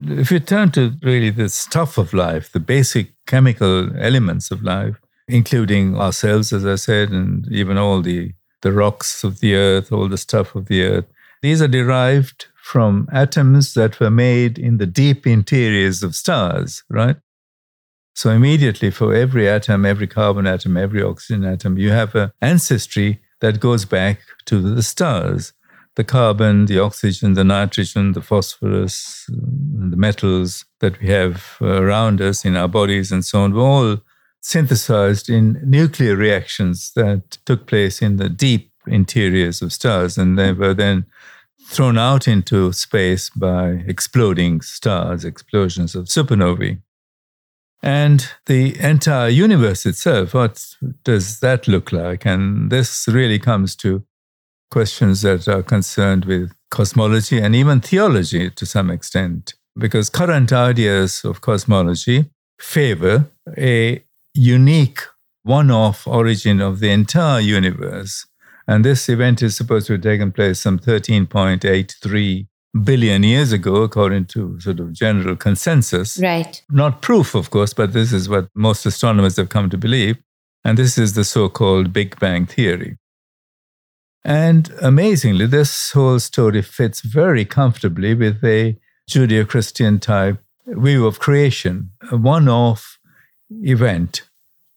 If 0.00 0.30
you 0.30 0.38
turn 0.38 0.70
to 0.72 0.92
really 1.02 1.30
the 1.30 1.48
stuff 1.48 1.98
of 1.98 2.12
life, 2.12 2.52
the 2.52 2.60
basic 2.60 3.12
chemical 3.26 3.90
elements 3.98 4.50
of 4.50 4.62
life, 4.62 4.96
including 5.26 5.96
ourselves, 5.96 6.52
as 6.52 6.64
I 6.64 6.76
said, 6.76 7.10
and 7.10 7.46
even 7.50 7.76
all 7.76 8.00
the, 8.00 8.32
the 8.62 8.72
rocks 8.72 9.24
of 9.24 9.40
the 9.40 9.56
earth, 9.56 9.90
all 9.92 10.08
the 10.08 10.16
stuff 10.18 10.54
of 10.54 10.66
the 10.66 10.84
earth, 10.84 11.06
these 11.42 11.60
are 11.60 11.68
derived 11.68 12.46
from 12.62 13.08
atoms 13.12 13.74
that 13.74 13.98
were 13.98 14.10
made 14.10 14.58
in 14.58 14.78
the 14.78 14.86
deep 14.86 15.26
interiors 15.26 16.02
of 16.02 16.14
stars, 16.14 16.84
right? 16.90 17.16
So 18.14 18.30
immediately 18.30 18.90
for 18.90 19.14
every 19.14 19.48
atom, 19.48 19.86
every 19.86 20.06
carbon 20.06 20.46
atom, 20.46 20.76
every 20.76 21.02
oxygen 21.02 21.44
atom, 21.44 21.78
you 21.78 21.90
have 21.90 22.14
an 22.14 22.32
ancestry 22.42 23.20
that 23.40 23.60
goes 23.60 23.84
back 23.84 24.20
to 24.46 24.60
the 24.60 24.82
stars. 24.82 25.52
The 25.98 26.04
carbon, 26.04 26.66
the 26.66 26.78
oxygen, 26.78 27.32
the 27.34 27.42
nitrogen, 27.42 28.12
the 28.12 28.22
phosphorus, 28.22 29.28
the 29.28 29.96
metals 29.96 30.64
that 30.78 31.00
we 31.00 31.08
have 31.08 31.56
around 31.60 32.20
us 32.20 32.44
in 32.44 32.54
our 32.54 32.68
bodies 32.68 33.10
and 33.10 33.24
so 33.24 33.40
on 33.40 33.52
were 33.52 33.62
all 33.62 33.96
synthesized 34.40 35.28
in 35.28 35.60
nuclear 35.64 36.14
reactions 36.14 36.92
that 36.94 37.38
took 37.44 37.66
place 37.66 38.00
in 38.00 38.16
the 38.16 38.28
deep 38.28 38.70
interiors 38.86 39.60
of 39.60 39.72
stars. 39.72 40.16
And 40.16 40.38
they 40.38 40.52
were 40.52 40.72
then 40.72 41.04
thrown 41.66 41.98
out 41.98 42.28
into 42.28 42.72
space 42.72 43.28
by 43.30 43.82
exploding 43.88 44.60
stars, 44.60 45.24
explosions 45.24 45.96
of 45.96 46.04
supernovae. 46.04 46.80
And 47.82 48.24
the 48.46 48.78
entire 48.78 49.30
universe 49.30 49.84
itself, 49.84 50.32
what 50.32 50.64
does 51.02 51.40
that 51.40 51.66
look 51.66 51.90
like? 51.90 52.24
And 52.24 52.70
this 52.70 53.08
really 53.08 53.40
comes 53.40 53.74
to 53.76 54.04
questions 54.70 55.22
that 55.22 55.48
are 55.48 55.62
concerned 55.62 56.24
with 56.24 56.52
cosmology 56.70 57.38
and 57.38 57.54
even 57.54 57.80
theology 57.80 58.50
to 58.50 58.66
some 58.66 58.90
extent, 58.90 59.54
because 59.76 60.10
current 60.10 60.52
ideas 60.52 61.24
of 61.24 61.40
cosmology 61.40 62.30
favor 62.60 63.26
a 63.56 64.02
unique 64.34 65.00
one 65.42 65.70
off 65.70 66.06
origin 66.06 66.60
of 66.60 66.80
the 66.80 66.90
entire 66.90 67.40
universe 67.40 68.26
and 68.68 68.84
this 68.84 69.08
event 69.08 69.42
is 69.42 69.56
supposed 69.56 69.86
to 69.86 69.94
have 69.94 70.02
taken 70.02 70.30
place 70.30 70.60
some 70.60 70.78
13.83 70.78 72.46
billion 72.84 73.22
years 73.22 73.50
ago, 73.50 73.76
according 73.76 74.26
to 74.26 74.60
sort 74.60 74.78
of 74.78 74.92
general 74.92 75.36
consensus. 75.36 76.18
Right. 76.18 76.62
Not 76.70 77.00
proof, 77.00 77.34
of 77.34 77.48
course, 77.48 77.72
but 77.72 77.94
this 77.94 78.12
is 78.12 78.28
what 78.28 78.48
most 78.54 78.84
astronomers 78.84 79.38
have 79.38 79.48
come 79.48 79.70
to 79.70 79.78
believe. 79.78 80.18
And 80.64 80.76
this 80.76 80.98
is 80.98 81.14
the 81.14 81.24
so 81.24 81.48
called 81.48 81.94
Big 81.94 82.20
Bang 82.20 82.44
Theory. 82.44 82.98
And 84.24 84.70
amazingly, 84.82 85.46
this 85.46 85.92
whole 85.92 86.18
story 86.18 86.62
fits 86.62 87.00
very 87.00 87.44
comfortably 87.44 88.14
with 88.14 88.44
a 88.44 88.76
Judeo 89.08 89.48
Christian 89.48 90.00
type 90.00 90.38
view 90.66 91.06
of 91.06 91.18
creation, 91.18 91.90
a 92.10 92.16
one 92.16 92.48
off 92.48 92.98
event 93.50 94.28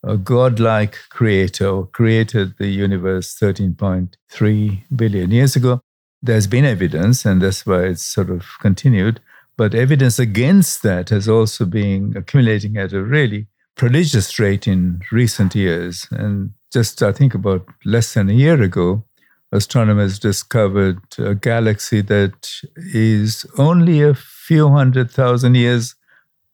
a 0.03 0.17
godlike 0.17 0.97
creator 1.09 1.83
created 1.83 2.57
the 2.57 2.67
universe 2.67 3.37
13.3 3.39 4.83
billion 4.95 5.31
years 5.31 5.55
ago. 5.55 5.81
There's 6.21 6.47
been 6.47 6.65
evidence, 6.65 7.25
and 7.25 7.41
that's 7.41 7.65
why 7.65 7.83
it's 7.85 8.05
sort 8.05 8.29
of 8.29 8.45
continued. 8.59 9.19
But 9.57 9.75
evidence 9.75 10.17
against 10.17 10.81
that 10.83 11.09
has 11.09 11.27
also 11.27 11.65
been 11.65 12.15
accumulating 12.15 12.77
at 12.77 12.93
a 12.93 13.03
really 13.03 13.47
prodigious 13.75 14.39
rate 14.39 14.67
in 14.67 15.01
recent 15.11 15.55
years. 15.55 16.07
And 16.11 16.51
just, 16.71 17.03
I 17.03 17.11
think, 17.11 17.33
about 17.33 17.67
less 17.85 18.13
than 18.13 18.29
a 18.29 18.33
year 18.33 18.61
ago, 18.61 19.03
astronomers 19.51 20.19
discovered 20.19 20.99
a 21.17 21.35
galaxy 21.35 22.01
that 22.01 22.51
is 22.75 23.45
only 23.57 24.01
a 24.01 24.13
few 24.13 24.69
hundred 24.69 25.11
thousand 25.11 25.55
years 25.55 25.95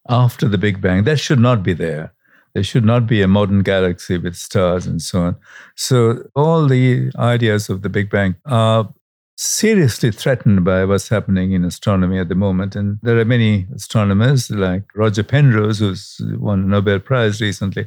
after 0.10 0.48
the 0.48 0.58
Big 0.58 0.82
Bang. 0.82 1.04
That 1.04 1.20
should 1.20 1.40
not 1.40 1.64
be 1.64 1.74
there. 1.74 2.14
There 2.54 2.64
should 2.64 2.86
not 2.86 3.06
be 3.06 3.22
a 3.22 3.28
modern 3.28 3.62
galaxy 3.62 4.18
with 4.18 4.36
stars 4.36 4.88
and 4.88 5.02
so 5.02 5.22
on. 5.22 5.36
So, 5.76 6.24
all 6.36 6.66
the 6.66 7.12
ideas 7.18 7.70
of 7.70 7.84
the 7.84 7.90
Big 7.90 8.10
Bang 8.10 8.36
are 8.46 8.92
seriously 9.36 10.12
threatened 10.12 10.66
by 10.66 10.84
what's 10.84 11.10
happening 11.10 11.52
in 11.52 11.64
astronomy 11.64 12.18
at 12.18 12.30
the 12.30 12.36
moment. 12.36 12.76
And 12.76 12.98
there 13.04 13.20
are 13.20 13.26
many 13.26 13.68
astronomers 13.76 14.50
like 14.50 14.86
Roger 14.96 15.22
Penrose, 15.22 15.80
who's 15.80 16.20
won 16.40 16.64
a 16.64 16.66
Nobel 16.66 17.00
Prize 17.00 17.40
recently, 17.40 17.86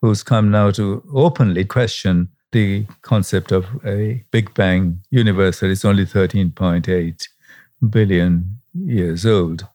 who's 0.00 0.22
come 0.22 0.52
now 0.52 0.70
to 0.70 1.02
openly 1.12 1.64
question 1.64 2.28
the 2.52 2.86
concept 3.02 3.52
of 3.52 3.66
a 3.84 4.24
Big 4.30 4.54
Bang 4.54 5.00
universe 5.10 5.60
that 5.60 5.70
is 5.70 5.84
only 5.84 6.06
13.8 6.06 7.28
billion 7.90 8.60
years 8.74 9.26
old 9.26 9.66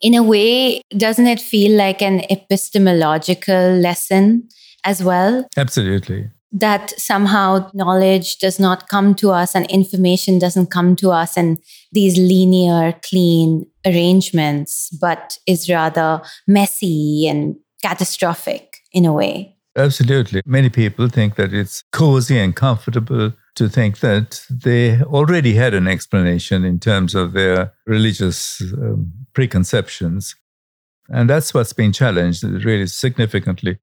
in 0.00 0.14
a 0.14 0.22
way, 0.22 0.82
doesn't 0.96 1.26
it 1.26 1.40
feel 1.40 1.76
like 1.76 2.02
an 2.02 2.22
epistemological 2.30 3.76
lesson 3.76 4.48
as 4.84 5.04
well? 5.04 5.46
Absolutely. 5.56 6.30
That 6.52 6.90
somehow 6.98 7.70
knowledge 7.74 8.38
does 8.38 8.58
not 8.58 8.88
come 8.88 9.14
to 9.16 9.30
us 9.30 9.54
and 9.54 9.70
information 9.70 10.38
doesn't 10.38 10.68
come 10.68 10.96
to 10.96 11.10
us 11.10 11.36
in 11.36 11.58
these 11.92 12.18
linear, 12.18 12.94
clean 13.08 13.66
arrangements, 13.86 14.90
but 15.00 15.38
is 15.46 15.70
rather 15.70 16.22
messy 16.48 17.28
and 17.28 17.56
catastrophic 17.82 18.78
in 18.92 19.04
a 19.04 19.12
way. 19.12 19.56
Absolutely. 19.76 20.42
Many 20.44 20.68
people 20.68 21.08
think 21.08 21.36
that 21.36 21.52
it's 21.52 21.84
cozy 21.92 22.38
and 22.38 22.56
comfortable 22.56 23.32
to 23.54 23.68
think 23.68 24.00
that 24.00 24.44
they 24.50 25.00
already 25.02 25.54
had 25.54 25.74
an 25.74 25.86
explanation 25.86 26.64
in 26.64 26.80
terms 26.80 27.14
of 27.14 27.32
their 27.32 27.72
religious 27.86 28.60
um, 28.74 29.12
preconceptions. 29.32 30.34
And 31.08 31.30
that's 31.30 31.54
what's 31.54 31.72
been 31.72 31.92
challenged 31.92 32.42
really 32.42 32.86
significantly. 32.86 33.78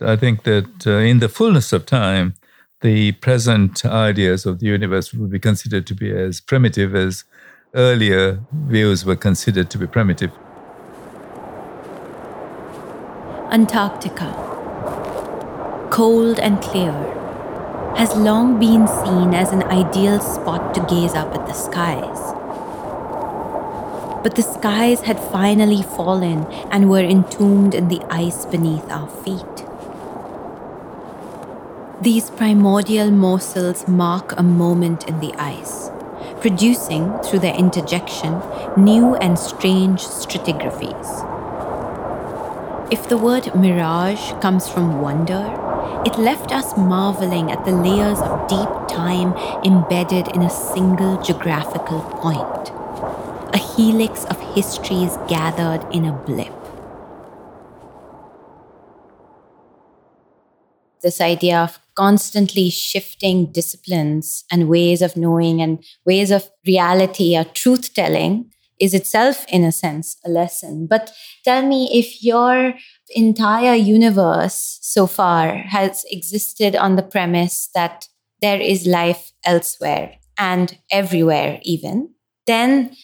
I 0.00 0.16
think 0.16 0.44
that 0.44 0.86
uh, 0.86 0.98
in 0.98 1.20
the 1.20 1.28
fullness 1.28 1.72
of 1.72 1.86
time, 1.86 2.34
the 2.82 3.12
present 3.12 3.84
ideas 3.84 4.46
of 4.46 4.60
the 4.60 4.66
universe 4.66 5.12
would 5.14 5.30
be 5.30 5.38
considered 5.38 5.86
to 5.86 5.94
be 5.94 6.10
as 6.10 6.40
primitive 6.40 6.94
as 6.94 7.24
earlier 7.74 8.40
views 8.52 9.04
were 9.04 9.16
considered 9.16 9.70
to 9.70 9.78
be 9.78 9.86
primitive. 9.86 10.30
Antarctica. 13.50 14.45
Cold 15.90 16.38
and 16.40 16.60
clear, 16.60 16.92
has 17.96 18.14
long 18.16 18.58
been 18.58 18.86
seen 18.86 19.32
as 19.32 19.52
an 19.52 19.62
ideal 19.64 20.20
spot 20.20 20.74
to 20.74 20.80
gaze 20.80 21.14
up 21.14 21.34
at 21.34 21.46
the 21.46 21.54
skies. 21.54 22.18
But 24.22 24.34
the 24.34 24.42
skies 24.42 25.00
had 25.02 25.18
finally 25.18 25.82
fallen 25.82 26.44
and 26.70 26.90
were 26.90 27.04
entombed 27.04 27.74
in 27.74 27.88
the 27.88 28.02
ice 28.10 28.44
beneath 28.44 28.90
our 28.90 29.08
feet. 29.08 29.64
These 32.02 32.30
primordial 32.30 33.10
morsels 33.10 33.88
mark 33.88 34.34
a 34.36 34.42
moment 34.42 35.08
in 35.08 35.20
the 35.20 35.32
ice, 35.34 35.90
producing, 36.40 37.16
through 37.20 37.38
their 37.38 37.54
interjection, 37.54 38.42
new 38.76 39.14
and 39.14 39.38
strange 39.38 40.00
stratigraphies. 40.00 41.32
If 42.92 43.08
the 43.08 43.16
word 43.16 43.54
mirage 43.54 44.32
comes 44.42 44.68
from 44.68 45.00
wonder, 45.00 45.65
it 46.06 46.16
left 46.18 46.52
us 46.52 46.76
marveling 46.76 47.50
at 47.50 47.64
the 47.64 47.72
layers 47.72 48.20
of 48.20 48.48
deep 48.48 48.72
time 48.88 49.32
embedded 49.64 50.28
in 50.36 50.42
a 50.42 50.50
single 50.50 51.20
geographical 51.20 52.00
point, 52.22 52.70
a 53.52 53.58
helix 53.58 54.24
of 54.26 54.38
histories 54.54 55.16
gathered 55.26 55.84
in 55.92 56.04
a 56.04 56.12
blip. 56.12 56.52
this 61.02 61.20
idea 61.20 61.56
of 61.56 61.78
constantly 61.94 62.68
shifting 62.68 63.52
disciplines 63.52 64.44
and 64.50 64.68
ways 64.68 65.00
of 65.00 65.16
knowing 65.16 65.62
and 65.62 65.84
ways 66.04 66.32
of 66.32 66.50
reality 66.66 67.36
or 67.36 67.44
truth 67.44 67.94
telling 67.94 68.50
is 68.80 68.92
itself, 68.92 69.46
in 69.48 69.62
a 69.62 69.70
sense, 69.70 70.16
a 70.24 70.28
lesson. 70.28 70.86
But 70.88 71.12
tell 71.44 71.64
me 71.64 71.88
if 71.92 72.22
your 72.22 72.74
entire 73.14 73.74
universe 73.74 74.78
so 74.82 75.06
far 75.06 75.56
has 75.56 76.04
existed 76.10 76.74
on 76.74 76.96
the 76.96 77.02
premise 77.02 77.68
that 77.74 78.08
there 78.40 78.60
is 78.60 78.86
life 78.86 79.32
elsewhere 79.44 80.16
and 80.38 80.78
everywhere, 80.90 81.58
even, 81.62 82.10
then 82.46 82.94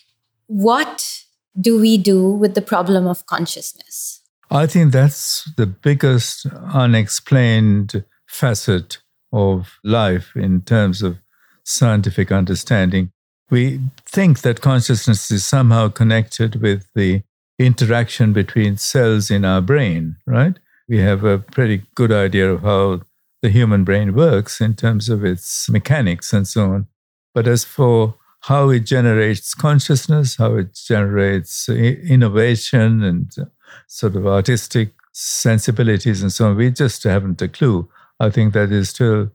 what 0.47 1.25
do 1.61 1.80
we 1.80 1.99
do 1.99 2.30
with 2.30 2.54
the 2.54 2.62
problem 2.62 3.06
of 3.06 3.26
consciousness? 3.26 4.21
I 4.50 4.66
think 4.66 4.92
that's 4.92 5.50
the 5.56 5.66
biggest 5.66 6.47
unexplained 6.75 8.04
facet 8.26 8.99
of 9.32 9.78
life 9.82 10.37
in 10.37 10.62
terms 10.62 11.02
of 11.02 11.18
scientific 11.64 12.30
understanding. 12.30 13.12
We 13.50 13.80
think 14.04 14.40
that 14.42 14.61
consciousness 14.61 15.30
is 15.30 15.44
somehow 15.44 15.88
connected 15.88 16.61
with 16.61 16.87
the 16.94 17.23
interaction 17.59 18.32
between 18.32 18.76
cells 18.76 19.30
in 19.30 19.44
our 19.44 19.61
brain, 19.61 20.16
right? 20.26 20.59
We 20.88 20.99
have 20.99 21.25
a 21.25 21.38
pretty 21.38 21.82
good 21.94 22.12
idea 22.12 22.52
of 22.52 22.62
how 22.62 23.02
the 23.42 23.50
human 23.50 23.85
brain 23.85 24.14
works 24.14 24.61
in 24.61 24.75
terms 24.75 25.09
of 25.09 25.25
its 25.25 25.68
mechanics 25.68 26.32
and 26.32 26.47
so 26.47 26.64
on. 26.73 26.87
But 27.35 27.47
as 27.47 27.64
for 27.64 28.14
how 28.42 28.71
it 28.71 28.80
generates 28.80 29.54
consciousness, 29.54 30.37
how 30.37 30.56
it 30.56 30.75
generates 30.75 31.68
uh, 31.68 31.75
innovation 31.75 33.02
and 33.02 33.32
uh, 33.38 33.44
sort 33.87 34.16
of 34.16 34.26
artistic 34.26 34.94
sensibilities 35.12 36.23
and 36.23 36.32
so 36.32 36.49
on, 36.49 36.56
we 36.56 36.71
just 36.71 37.02
haven't 37.04 37.42
a 37.42 37.49
clue. 37.49 37.88
I 38.18 38.30
think 38.30 38.52
that 38.54 38.73
is 38.73 38.90
still 38.90 39.30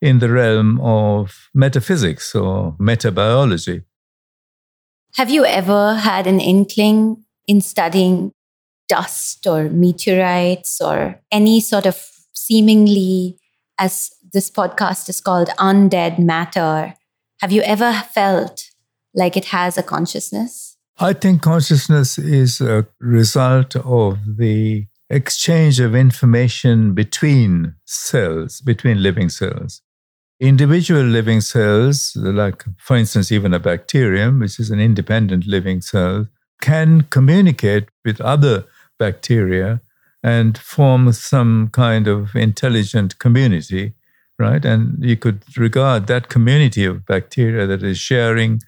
in 0.00 0.18
the 0.18 0.30
realm 0.30 0.80
of 0.80 1.48
metaphysics 1.54 2.34
or 2.34 2.72
metabiology. 2.78 3.84
Have 5.14 5.30
you 5.30 5.44
ever 5.44 5.94
had 5.94 6.26
an 6.26 6.40
inkling 6.40 7.24
in 7.46 7.60
studying 7.60 8.32
dust 8.88 9.46
or 9.46 9.68
meteorites 9.68 10.80
or 10.80 11.20
any 11.30 11.60
sort 11.60 11.86
of 11.86 11.96
seemingly, 12.32 13.38
as 13.78 14.10
this 14.32 14.50
podcast 14.50 15.08
is 15.08 15.20
called, 15.20 15.48
undead 15.58 16.18
matter? 16.18 16.94
Have 17.40 17.52
you 17.52 17.62
ever 17.62 17.92
felt 17.92 18.70
like 19.14 19.36
it 19.36 19.46
has 19.46 19.76
a 19.76 19.82
consciousness? 19.82 20.76
I 20.98 21.12
think 21.12 21.42
consciousness 21.42 22.18
is 22.18 22.60
a 22.60 22.86
result 23.00 23.76
of 23.76 24.18
the 24.38 24.86
exchange 25.10 25.78
of 25.78 25.94
information 25.94 26.94
between 26.94 27.74
cells, 27.84 28.60
between 28.60 29.02
living 29.02 29.28
cells. 29.28 29.82
Individual 30.40 31.02
living 31.02 31.40
cells, 31.40 32.14
like 32.16 32.64
for 32.78 32.96
instance, 32.96 33.30
even 33.30 33.54
a 33.54 33.58
bacterium, 33.58 34.40
which 34.40 34.58
is 34.58 34.70
an 34.70 34.80
independent 34.80 35.46
living 35.46 35.80
cell, 35.80 36.26
can 36.60 37.02
communicate 37.10 37.88
with 38.04 38.20
other 38.20 38.64
bacteria 38.98 39.80
and 40.22 40.58
form 40.58 41.12
some 41.12 41.68
kind 41.68 42.08
of 42.08 42.34
intelligent 42.34 43.18
community, 43.18 43.92
right? 44.38 44.64
And 44.64 45.04
you 45.04 45.16
could 45.16 45.44
regard 45.56 46.06
that 46.06 46.28
community 46.28 46.84
of 46.84 47.06
bacteria 47.06 47.66
that 47.66 47.82
is 47.82 47.98
sharing 47.98 48.60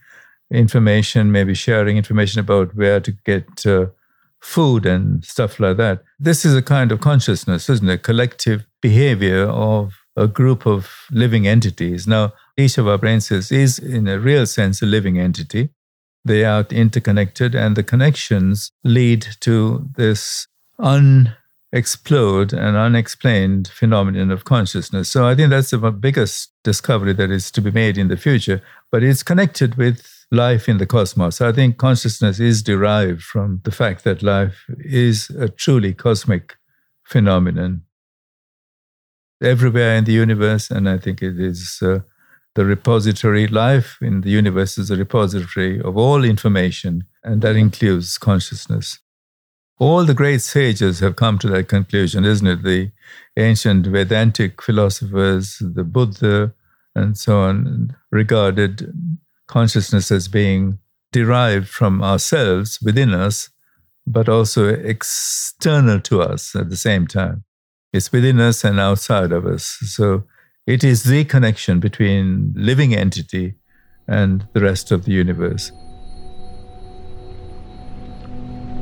information, 0.52 1.32
maybe 1.32 1.54
sharing 1.54 1.96
information 1.96 2.40
about 2.40 2.74
where 2.74 3.00
to 3.00 3.12
get 3.24 3.66
uh, 3.66 3.86
food 4.40 4.86
and 4.86 5.24
stuff 5.24 5.58
like 5.58 5.76
that. 5.78 6.02
This 6.18 6.44
is 6.44 6.54
a 6.54 6.62
kind 6.62 6.92
of 6.92 7.00
consciousness, 7.00 7.68
isn't 7.68 7.88
it? 7.88 8.02
Collective 8.02 8.64
behavior 8.80 9.44
of 9.44 9.94
a 10.16 10.26
group 10.26 10.66
of 10.66 11.06
living 11.10 11.46
entities. 11.46 12.06
Now, 12.06 12.32
each 12.56 12.78
of 12.78 12.88
our 12.88 12.98
brain 12.98 13.20
cells 13.20 13.52
is, 13.52 13.78
in 13.78 14.08
a 14.08 14.18
real 14.18 14.46
sense, 14.46 14.82
a 14.82 14.86
living 14.86 15.18
entity. 15.18 15.70
They 16.24 16.44
are 16.44 16.66
interconnected, 16.70 17.54
and 17.54 17.76
the 17.76 17.82
connections 17.82 18.70
lead 18.84 19.26
to 19.40 19.88
this 19.96 20.46
unexplored 20.78 22.52
and 22.52 22.76
unexplained 22.76 23.68
phenomenon 23.68 24.30
of 24.30 24.44
consciousness. 24.44 25.08
So 25.08 25.26
I 25.26 25.34
think 25.34 25.50
that's 25.50 25.70
the 25.70 25.90
biggest 25.90 26.52
discovery 26.64 27.12
that 27.14 27.30
is 27.30 27.50
to 27.52 27.60
be 27.60 27.70
made 27.70 27.96
in 27.96 28.08
the 28.08 28.16
future, 28.16 28.62
but 28.90 29.02
it's 29.02 29.22
connected 29.22 29.76
with 29.76 30.26
life 30.30 30.68
in 30.68 30.78
the 30.78 30.86
cosmos. 30.86 31.40
I 31.40 31.52
think 31.52 31.78
consciousness 31.78 32.38
is 32.40 32.62
derived 32.62 33.22
from 33.22 33.60
the 33.64 33.70
fact 33.70 34.04
that 34.04 34.22
life 34.22 34.66
is 34.78 35.30
a 35.30 35.48
truly 35.48 35.94
cosmic 35.94 36.56
phenomenon 37.04 37.82
everywhere 39.42 39.94
in 39.94 40.04
the 40.04 40.12
universe, 40.12 40.70
and 40.70 40.88
I 40.88 40.98
think 40.98 41.22
it 41.22 41.40
is 41.40 41.78
uh, 41.80 42.00
the 42.58 42.64
repository. 42.64 43.46
Life 43.46 43.98
in 44.02 44.22
the 44.22 44.30
universe 44.30 44.78
is 44.78 44.90
a 44.90 44.96
repository 44.96 45.80
of 45.80 45.96
all 45.96 46.24
information, 46.24 47.04
and 47.22 47.40
that 47.42 47.54
includes 47.54 48.18
consciousness. 48.18 48.98
All 49.78 50.04
the 50.04 50.20
great 50.22 50.42
sages 50.42 50.98
have 50.98 51.14
come 51.14 51.38
to 51.38 51.48
that 51.50 51.68
conclusion, 51.68 52.24
isn't 52.24 52.48
it? 52.48 52.64
The 52.64 52.90
ancient 53.36 53.86
Vedantic 53.86 54.60
philosophers, 54.60 55.58
the 55.60 55.84
Buddha, 55.84 56.52
and 56.96 57.16
so 57.16 57.42
on, 57.42 57.96
regarded 58.10 58.92
consciousness 59.46 60.10
as 60.10 60.26
being 60.26 60.80
derived 61.12 61.68
from 61.68 62.02
ourselves 62.02 62.80
within 62.82 63.14
us, 63.14 63.50
but 64.04 64.28
also 64.28 64.66
external 64.66 66.00
to 66.00 66.22
us 66.22 66.56
at 66.56 66.70
the 66.70 66.76
same 66.76 67.06
time. 67.06 67.44
It's 67.92 68.10
within 68.10 68.40
us 68.40 68.64
and 68.64 68.80
outside 68.80 69.30
of 69.30 69.46
us. 69.46 69.78
So 69.82 70.24
it 70.68 70.84
is 70.84 71.04
the 71.04 71.24
connection 71.24 71.80
between 71.80 72.52
living 72.54 72.94
entity 72.94 73.54
and 74.06 74.46
the 74.52 74.60
rest 74.60 74.92
of 74.92 75.06
the 75.06 75.12
universe. 75.12 75.72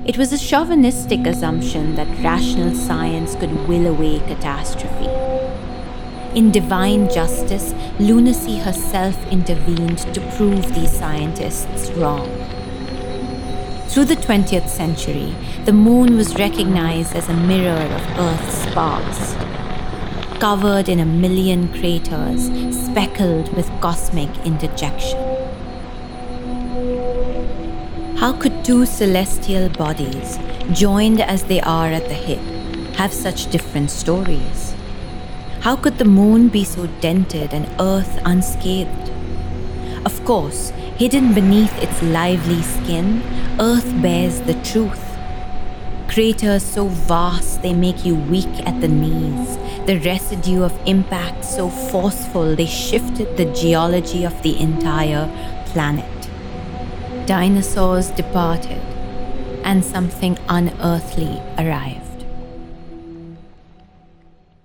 It 0.05 0.19
was 0.19 0.33
a 0.33 0.39
chauvinistic 0.39 1.21
assumption 1.29 1.95
that 1.95 2.09
rational 2.25 2.75
science 2.75 3.37
could 3.37 3.53
will 3.69 3.87
away 3.87 4.19
catastrophe. 4.19 5.09
In 6.37 6.51
divine 6.51 7.09
justice, 7.09 7.73
lunacy 8.01 8.59
herself 8.59 9.17
intervened 9.31 9.99
to 10.13 10.21
prove 10.37 10.75
these 10.75 10.91
scientists 10.91 11.93
wrong. 11.93 12.27
Through 13.91 14.07
the 14.07 14.17
20th 14.17 14.69
century, 14.69 15.33
the 15.65 15.73
moon 15.73 16.17
was 16.17 16.37
recognized 16.37 17.15
as 17.15 17.29
a 17.29 17.35
mirror 17.35 17.87
of 17.95 18.19
Earth's 18.19 18.71
sparks. 18.71 19.56
Covered 20.41 20.91
in 20.91 21.01
a 21.01 21.05
million 21.07 21.67
craters, 21.69 22.51
speckled 22.85 23.53
with 23.57 23.69
cosmic 23.81 24.29
interjection. 24.45 25.19
How 28.19 28.33
could 28.33 28.63
two 28.63 28.85
celestial 28.85 29.71
bodies, 29.71 30.39
joined 30.73 31.23
as 31.23 31.45
they 31.45 31.61
are 31.63 31.89
at 31.89 32.07
the 32.09 32.15
hip, 32.15 32.39
have 32.97 33.15
such 33.15 33.51
different 33.51 33.91
stories? 33.91 34.75
How 35.61 35.75
could 35.75 35.97
the 35.97 36.05
moon 36.05 36.49
be 36.49 36.65
so 36.65 36.87
dented 37.01 37.55
and 37.55 37.67
Earth 37.81 38.21
unscathed? 38.27 39.11
Of 40.05 40.23
course, 40.27 40.69
hidden 40.99 41.33
beneath 41.33 41.77
its 41.83 42.03
lively 42.03 42.63
skin, 42.63 43.23
Earth 43.59 43.91
bears 44.03 44.43
the 44.43 44.55
truth. 44.63 45.03
Craters 46.09 46.63
so 46.63 46.89
vast 46.89 47.63
they 47.63 47.75
make 47.75 48.05
you 48.05 48.15
weak 48.15 48.67
at 48.67 48.81
the 48.81 48.89
knees, 48.89 49.59
the 49.87 49.99
residue 50.01 50.63
of 50.63 50.79
impact 50.87 51.45
so 51.45 51.69
forceful 51.69 52.57
they 52.57 52.67
shifted 52.67 53.37
the 53.37 53.47
geology 53.53 54.25
of 54.25 54.43
the 54.43 54.59
entire 54.59 55.27
planet. 55.67 56.31
Dinosaurs 57.27 58.11
departed, 58.11 58.83
and 59.65 59.85
something 59.85 60.39
unearthly 60.49 61.41
arrived 61.59 62.07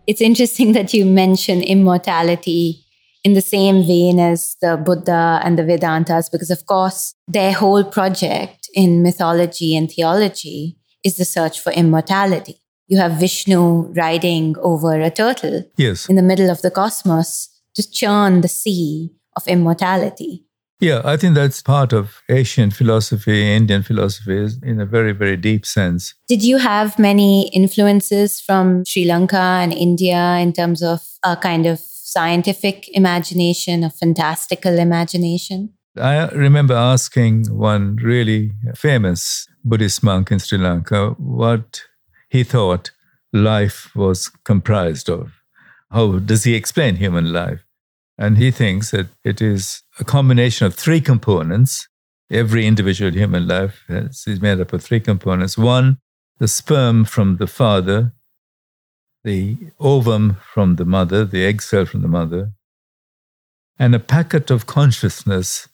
it's 0.08 0.22
interesting 0.22 0.74
that 0.74 0.94
you 0.94 1.06
mention 1.06 1.62
immortality 1.62 2.84
in 3.24 3.34
the 3.34 3.42
same 3.42 3.86
vein 3.86 4.20
as 4.20 4.58
the 4.62 4.76
Buddha 4.76 5.40
and 5.44 5.58
the 5.58 5.64
Vedantas, 5.64 6.32
because 6.32 6.50
of 6.50 6.66
course, 6.66 7.14
their 7.28 7.54
whole 7.54 7.84
project 7.84 8.70
in 8.74 9.04
mythology 9.04 9.76
and 9.76 9.92
theology 9.92 10.78
is 11.04 11.18
the 11.18 11.26
search 11.26 11.60
for 11.60 11.72
immortality. 11.72 12.61
You 12.92 12.98
have 12.98 13.22
Vishnu 13.22 13.94
riding 13.94 14.58
over 14.60 15.00
a 15.00 15.10
turtle 15.10 15.64
yes. 15.78 16.10
in 16.10 16.18
the 16.18 16.22
middle 16.22 16.50
of 16.50 16.62
the 16.62 16.70
cosmos 16.70 17.48
to 17.76 17.90
churn 17.90 18.42
the 18.42 18.50
sea 18.50 19.12
of 19.38 19.48
immortality. 19.48 20.44
Yeah, 20.82 21.02
I 21.06 21.16
think 21.16 21.36
that's 21.36 21.62
part 21.62 21.94
of 21.94 22.22
Asian 22.28 22.70
philosophy, 22.70 23.50
Indian 23.56 23.82
philosophy 23.82 24.46
in 24.62 24.82
a 24.82 24.86
very, 24.86 25.14
very 25.14 25.38
deep 25.38 25.66
sense. 25.66 26.14
Did 26.28 26.44
you 26.44 26.58
have 26.58 27.00
many 27.00 27.48
influences 27.54 28.42
from 28.42 28.84
Sri 28.84 29.06
Lanka 29.06 29.38
and 29.38 29.72
India 29.72 30.36
in 30.42 30.52
terms 30.52 30.84
of 30.84 31.00
a 31.24 31.38
kind 31.38 31.68
of 31.68 31.80
scientific 31.80 32.90
imagination, 32.90 33.86
a 33.86 33.90
fantastical 33.90 34.78
imagination? 34.78 35.70
I 35.96 36.28
remember 36.32 36.74
asking 36.74 37.46
one 37.56 37.96
really 38.04 38.52
famous 38.76 39.48
Buddhist 39.64 40.04
monk 40.04 40.30
in 40.30 40.40
Sri 40.40 40.58
Lanka 40.58 41.12
what 41.18 41.84
he 42.32 42.46
thought 42.46 42.92
life 43.34 43.94
was 43.94 44.30
comprised 44.46 45.10
of. 45.10 45.34
how 45.92 46.20
does 46.20 46.46
he 46.46 46.56
explain 46.56 46.96
human 46.96 47.34
life? 47.34 47.66
And 48.18 48.38
he 48.38 48.50
thinks 48.52 48.92
that 48.92 49.08
it 49.26 49.42
is 49.42 49.84
a 50.00 50.06
combination 50.06 50.66
of 50.66 50.74
three 50.74 51.02
components. 51.02 51.90
Every 52.30 52.66
individual 52.66 53.12
human 53.12 53.46
life 53.46 53.84
is 53.90 54.42
made 54.42 54.62
up 54.62 54.72
of 54.72 54.82
three 54.82 55.02
components. 55.02 55.58
One, 55.58 55.98
the 56.40 56.48
sperm 56.48 57.04
from 57.04 57.38
the 57.38 57.48
father, 57.48 58.14
the 59.26 59.58
ovum 59.80 60.38
from 60.54 60.78
the 60.78 60.86
mother, 60.86 61.26
the 61.26 61.44
egg 61.46 61.62
cell 61.62 61.86
from 61.86 62.02
the 62.02 62.08
mother, 62.20 62.54
and 63.78 63.94
a 63.94 64.00
packet 64.00 64.50
of 64.50 64.66
consciousness 64.66 65.68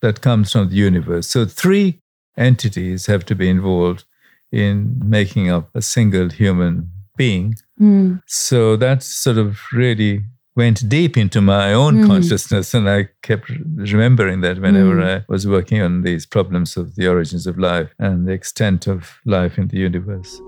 that 0.00 0.20
comes 0.20 0.50
from 0.50 0.70
the 0.70 0.82
universe. 0.90 1.28
So, 1.28 1.44
three 1.44 2.00
entities 2.36 3.06
have 3.06 3.24
to 3.26 3.36
be 3.36 3.48
involved 3.48 4.04
in 4.52 5.00
making 5.04 5.50
up 5.50 5.70
a 5.74 5.82
single 5.82 6.28
human 6.30 6.90
being. 7.16 7.54
Mm. 7.80 8.22
So, 8.26 8.76
that 8.76 9.02
sort 9.02 9.38
of 9.38 9.58
really 9.72 10.24
went 10.56 10.88
deep 10.88 11.16
into 11.16 11.40
my 11.40 11.72
own 11.72 12.02
mm. 12.02 12.06
consciousness, 12.06 12.74
and 12.74 12.88
I 12.88 13.08
kept 13.22 13.48
remembering 13.48 14.40
that 14.42 14.60
whenever 14.60 14.96
mm. 14.96 15.20
I 15.20 15.24
was 15.28 15.46
working 15.46 15.80
on 15.80 16.02
these 16.02 16.26
problems 16.26 16.76
of 16.76 16.96
the 16.96 17.06
origins 17.08 17.46
of 17.46 17.58
life 17.58 17.94
and 17.98 18.26
the 18.26 18.32
extent 18.32 18.86
of 18.86 19.20
life 19.24 19.58
in 19.58 19.68
the 19.68 19.78
universe. 19.78 20.40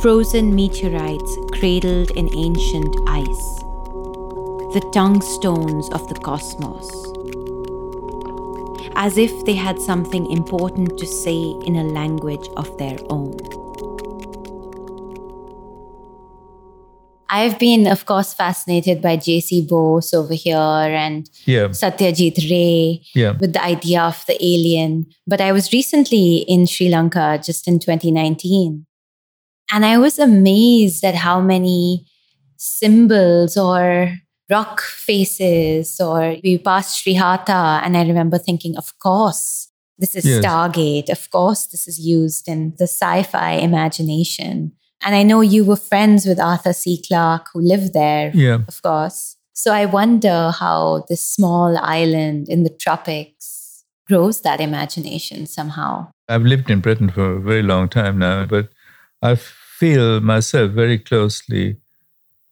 Frozen 0.00 0.54
meteorites 0.54 1.36
cradled 1.52 2.12
in 2.12 2.34
ancient 2.34 2.96
ice, 3.06 3.46
the 4.72 4.88
tongue 4.94 5.20
stones 5.20 5.90
of 5.90 6.08
the 6.08 6.14
cosmos, 6.14 6.88
as 8.94 9.16
if 9.16 9.32
they 9.44 9.54
had 9.54 9.80
something 9.80 10.30
important 10.30 10.98
to 10.98 11.06
say 11.06 11.54
in 11.64 11.76
a 11.76 11.84
language 11.84 12.46
of 12.56 12.76
their 12.78 12.98
own. 13.08 13.36
I've 17.32 17.60
been, 17.60 17.86
of 17.86 18.06
course, 18.06 18.34
fascinated 18.34 19.00
by 19.00 19.16
J.C. 19.16 19.64
Bose 19.64 20.12
over 20.12 20.34
here 20.34 20.56
and 20.58 21.30
yeah. 21.44 21.68
Satyajit 21.68 22.50
Ray 22.50 23.02
yeah. 23.14 23.36
with 23.40 23.52
the 23.52 23.64
idea 23.64 24.02
of 24.02 24.24
the 24.26 24.36
alien. 24.44 25.06
But 25.28 25.40
I 25.40 25.52
was 25.52 25.72
recently 25.72 26.38
in 26.48 26.66
Sri 26.66 26.88
Lanka 26.88 27.40
just 27.42 27.68
in 27.68 27.78
2019. 27.78 28.84
And 29.72 29.86
I 29.86 29.96
was 29.98 30.18
amazed 30.18 31.04
at 31.04 31.14
how 31.14 31.40
many 31.40 32.04
symbols 32.56 33.56
or 33.56 34.12
rock 34.50 34.80
faces, 34.80 36.00
or 36.00 36.36
we 36.42 36.58
passed 36.58 37.02
Sri 37.02 37.14
Hata. 37.14 37.80
And 37.84 37.96
I 37.96 38.06
remember 38.06 38.38
thinking, 38.38 38.76
of 38.76 38.98
course, 38.98 39.68
this 39.98 40.14
is 40.16 40.24
yes. 40.24 40.44
Stargate. 40.44 41.08
Of 41.08 41.30
course, 41.30 41.66
this 41.66 41.86
is 41.86 41.98
used 41.98 42.48
in 42.48 42.74
the 42.78 42.84
sci 42.84 43.22
fi 43.22 43.52
imagination. 43.52 44.72
And 45.02 45.14
I 45.14 45.22
know 45.22 45.40
you 45.40 45.64
were 45.64 45.76
friends 45.76 46.26
with 46.26 46.38
Arthur 46.38 46.72
C. 46.72 47.02
Clarke, 47.06 47.48
who 47.52 47.60
lived 47.60 47.94
there, 47.94 48.30
yeah. 48.34 48.58
of 48.68 48.82
course. 48.82 49.36
So 49.52 49.72
I 49.72 49.86
wonder 49.86 50.50
how 50.50 51.04
this 51.08 51.24
small 51.24 51.76
island 51.78 52.48
in 52.48 52.64
the 52.64 52.70
tropics 52.70 53.84
grows 54.06 54.42
that 54.42 54.60
imagination 54.60 55.46
somehow. 55.46 56.08
I've 56.28 56.42
lived 56.42 56.70
in 56.70 56.80
Britain 56.80 57.10
for 57.10 57.36
a 57.36 57.40
very 57.40 57.62
long 57.62 57.88
time 57.88 58.18
now, 58.18 58.44
but 58.44 58.68
I 59.22 59.36
feel 59.36 60.20
myself 60.20 60.72
very 60.72 60.98
closely 60.98 61.76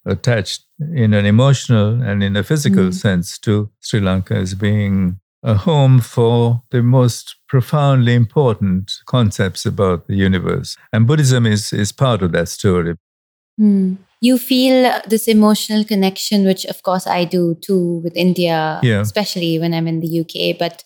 attached 0.06 0.64
in 0.94 1.14
an 1.14 1.26
emotional 1.26 2.00
and 2.02 2.22
in 2.22 2.36
a 2.36 2.42
physical 2.42 2.84
mm. 2.84 2.94
sense 2.94 3.38
to 3.40 3.70
Sri 3.80 4.00
Lanka 4.00 4.34
as 4.34 4.54
being 4.54 5.20
a 5.42 5.54
home 5.54 6.00
for 6.00 6.62
the 6.70 6.82
most 6.82 7.36
profoundly 7.48 8.14
important 8.14 8.92
concepts 9.06 9.64
about 9.64 10.06
the 10.08 10.16
universe. 10.16 10.76
And 10.92 11.06
Buddhism 11.06 11.46
is, 11.46 11.72
is 11.72 11.92
part 11.92 12.22
of 12.22 12.32
that 12.32 12.48
story. 12.48 12.96
Mm. 13.60 13.98
You 14.20 14.36
feel 14.36 15.00
this 15.06 15.28
emotional 15.28 15.84
connection, 15.84 16.44
which 16.44 16.64
of 16.64 16.82
course 16.82 17.06
I 17.06 17.24
do 17.24 17.54
too 17.60 18.00
with 18.02 18.16
India, 18.16 18.80
yeah. 18.82 19.00
especially 19.00 19.58
when 19.60 19.72
I'm 19.72 19.86
in 19.86 20.00
the 20.00 20.20
UK. 20.20 20.58
But 20.58 20.82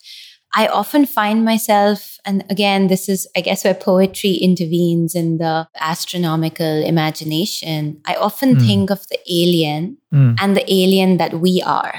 I 0.55 0.67
often 0.67 1.05
find 1.05 1.43
myself, 1.43 2.19
and 2.25 2.45
again, 2.49 2.87
this 2.87 3.09
is, 3.09 3.27
I 3.35 3.41
guess, 3.41 3.63
where 3.63 3.73
poetry 3.73 4.33
intervenes 4.33 5.15
in 5.15 5.37
the 5.37 5.67
astronomical 5.79 6.83
imagination. 6.83 8.01
I 8.05 8.13
often 8.15 8.55
mm. 8.55 8.65
think 8.65 8.91
of 8.91 9.07
the 9.09 9.19
alien 9.27 9.97
mm. 10.13 10.37
and 10.39 10.55
the 10.55 10.71
alien 10.71 11.17
that 11.17 11.33
we 11.39 11.63
are 11.65 11.95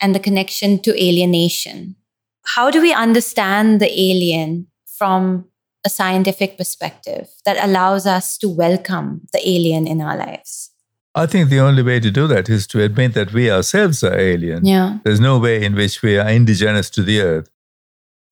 and 0.00 0.14
the 0.14 0.20
connection 0.20 0.80
to 0.82 0.90
alienation. 1.02 1.96
How 2.44 2.70
do 2.70 2.82
we 2.82 2.92
understand 2.92 3.80
the 3.80 3.90
alien 3.90 4.66
from 4.86 5.46
a 5.86 5.88
scientific 5.88 6.58
perspective 6.58 7.28
that 7.46 7.62
allows 7.64 8.06
us 8.06 8.36
to 8.38 8.48
welcome 8.48 9.22
the 9.32 9.40
alien 9.48 9.86
in 9.86 10.02
our 10.02 10.16
lives? 10.16 10.70
I 11.14 11.26
think 11.26 11.48
the 11.48 11.60
only 11.60 11.82
way 11.82 12.00
to 12.00 12.10
do 12.10 12.26
that 12.26 12.50
is 12.50 12.66
to 12.68 12.82
admit 12.82 13.14
that 13.14 13.32
we 13.32 13.50
ourselves 13.50 14.02
are 14.02 14.18
alien. 14.18 14.66
Yeah. 14.66 14.98
There's 15.04 15.20
no 15.20 15.38
way 15.38 15.64
in 15.64 15.74
which 15.74 16.02
we 16.02 16.18
are 16.18 16.28
indigenous 16.28 16.90
to 16.90 17.02
the 17.02 17.20
earth. 17.20 17.48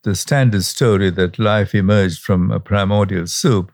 The 0.04 0.14
standard 0.14 0.64
story 0.64 1.10
that 1.10 1.38
life 1.38 1.74
emerged 1.74 2.20
from 2.20 2.50
a 2.50 2.58
primordial 2.58 3.26
soup 3.26 3.72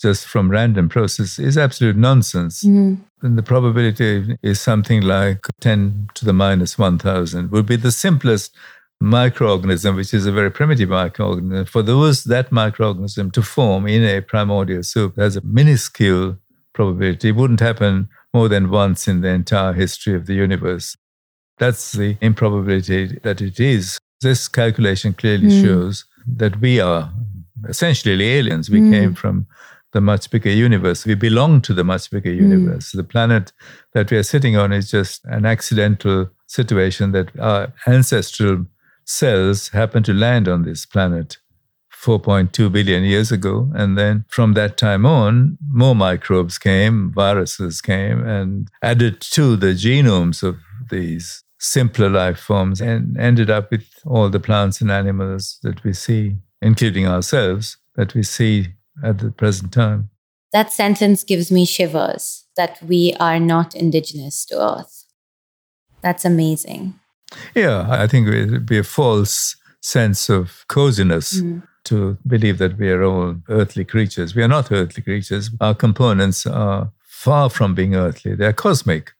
just 0.00 0.26
from 0.26 0.50
random 0.50 0.88
process 0.88 1.38
is 1.38 1.56
absolute 1.56 1.96
nonsense. 1.96 2.62
Mm. 2.62 2.98
And 3.22 3.38
the 3.38 3.42
probability 3.42 4.36
is 4.42 4.60
something 4.60 5.00
like 5.02 5.46
10 5.60 6.10
to 6.14 6.24
the 6.24 6.32
minus 6.32 6.78
1000 6.78 7.50
would 7.50 7.66
be 7.66 7.76
the 7.76 7.92
simplest 7.92 8.54
microorganism, 9.02 9.96
which 9.96 10.12
is 10.14 10.26
a 10.26 10.32
very 10.32 10.50
primitive 10.50 10.88
microorganism. 10.88 11.68
For 11.68 11.82
those 11.82 12.24
that 12.24 12.50
microorganism 12.50 13.32
to 13.32 13.42
form 13.42 13.86
in 13.86 14.04
a 14.04 14.20
primordial 14.20 14.82
soup 14.82 15.16
has 15.16 15.36
a 15.36 15.42
minuscule 15.42 16.38
probability. 16.74 17.30
It 17.30 17.36
wouldn't 17.36 17.60
happen 17.60 18.08
more 18.34 18.48
than 18.48 18.70
once 18.70 19.08
in 19.08 19.22
the 19.22 19.28
entire 19.28 19.72
history 19.72 20.14
of 20.14 20.26
the 20.26 20.34
universe. 20.34 20.96
That's 21.58 21.92
the 21.92 22.18
improbability 22.20 23.18
that 23.22 23.40
it 23.40 23.58
is. 23.58 23.98
This 24.20 24.48
calculation 24.48 25.12
clearly 25.12 25.48
mm. 25.48 25.64
shows 25.64 26.04
that 26.26 26.60
we 26.60 26.80
are 26.80 27.12
essentially 27.68 28.28
aliens. 28.32 28.70
We 28.70 28.80
mm. 28.80 28.92
came 28.92 29.14
from 29.14 29.46
the 29.92 30.00
much 30.00 30.30
bigger 30.30 30.50
universe. 30.50 31.06
We 31.06 31.14
belong 31.14 31.62
to 31.62 31.72
the 31.72 31.84
much 31.84 32.10
bigger 32.10 32.32
hmm. 32.32 32.50
universe. 32.50 32.92
Mm. 32.92 32.96
The 32.96 33.04
planet 33.04 33.52
that 33.94 34.10
we 34.10 34.18
are 34.18 34.22
sitting 34.22 34.54
on 34.54 34.72
is 34.72 34.90
just 34.90 35.24
an 35.24 35.46
accidental 35.46 36.28
situation 36.46 37.12
that 37.12 37.38
our 37.40 37.72
ancestral 37.86 38.66
cells 39.06 39.68
happened 39.68 40.04
to 40.06 40.12
land 40.12 40.48
on 40.48 40.64
this 40.64 40.84
planet 40.84 41.38
4.2 41.92 42.70
billion 42.70 43.04
years 43.04 43.32
ago. 43.32 43.70
And 43.74 43.96
then 43.96 44.26
from 44.28 44.52
that 44.52 44.76
time 44.76 45.06
on, 45.06 45.56
more 45.70 45.94
microbes 45.94 46.58
came, 46.58 47.10
viruses 47.12 47.80
came, 47.80 48.22
and 48.26 48.68
added 48.82 49.20
to 49.32 49.56
the 49.56 49.72
genomes 49.72 50.42
of 50.42 50.56
these 50.90 51.42
simpler 51.58 52.08
life 52.08 52.38
forms 52.38 52.80
and 52.80 53.16
ended 53.18 53.50
up 53.50 53.70
with 53.70 53.86
all 54.04 54.28
the 54.28 54.40
plants 54.40 54.80
and 54.80 54.90
animals 54.90 55.58
that 55.62 55.82
we 55.84 55.92
see, 55.92 56.36
including 56.60 57.06
ourselves, 57.06 57.78
that 57.94 58.14
we 58.14 58.22
see 58.22 58.68
at 59.02 59.18
the 59.18 59.30
present 59.30 59.72
time. 59.72 60.10
That 60.52 60.72
sentence 60.72 61.24
gives 61.24 61.50
me 61.50 61.66
shivers 61.66 62.44
that 62.56 62.82
we 62.82 63.14
are 63.20 63.38
not 63.38 63.74
indigenous 63.74 64.44
to 64.46 64.60
Earth. 64.60 65.04
That's 66.02 66.24
amazing. 66.24 66.98
Yeah, 67.54 67.86
I 67.88 68.06
think 68.06 68.28
it 68.28 68.50
would 68.50 68.66
be 68.66 68.78
a 68.78 68.84
false 68.84 69.56
sense 69.80 70.28
of 70.28 70.64
coziness 70.68 71.40
mm. 71.40 71.62
to 71.84 72.16
believe 72.26 72.58
that 72.58 72.78
we 72.78 72.90
are 72.90 73.02
all 73.02 73.36
earthly 73.48 73.84
creatures. 73.84 74.34
We 74.34 74.42
are 74.42 74.48
not 74.48 74.72
earthly 74.72 75.02
creatures. 75.02 75.50
Our 75.60 75.74
components 75.74 76.46
are 76.46 76.92
far 77.02 77.50
from 77.50 77.74
being 77.74 77.94
earthly, 77.94 78.34
they're 78.34 78.52
cosmic. 78.52 79.12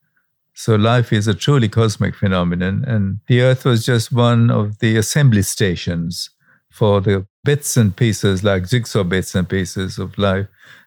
So 0.59 0.75
life 0.75 1.13
is 1.13 1.29
a 1.29 1.35
truly 1.35 1.69
cosmic 1.69 2.17
phenomenon, 2.17 2.83
and 2.87 3.19
the 3.29 3.43
Earth 3.43 3.67
was 3.67 3.85
just 3.85 4.11
one 4.11 4.51
of 4.51 4.79
the 4.79 4.97
assembly 4.97 5.43
stations 5.43 6.31
for 6.73 7.03
the 7.03 7.27
bits 7.45 7.77
and 7.77 7.95
pieces, 7.95 8.43
like 8.43 8.67
jigsaw 8.67 9.05
bits 9.05 9.35
and 9.35 9.47
pieces 9.47 9.99
of 9.99 10.17
life 10.17 10.47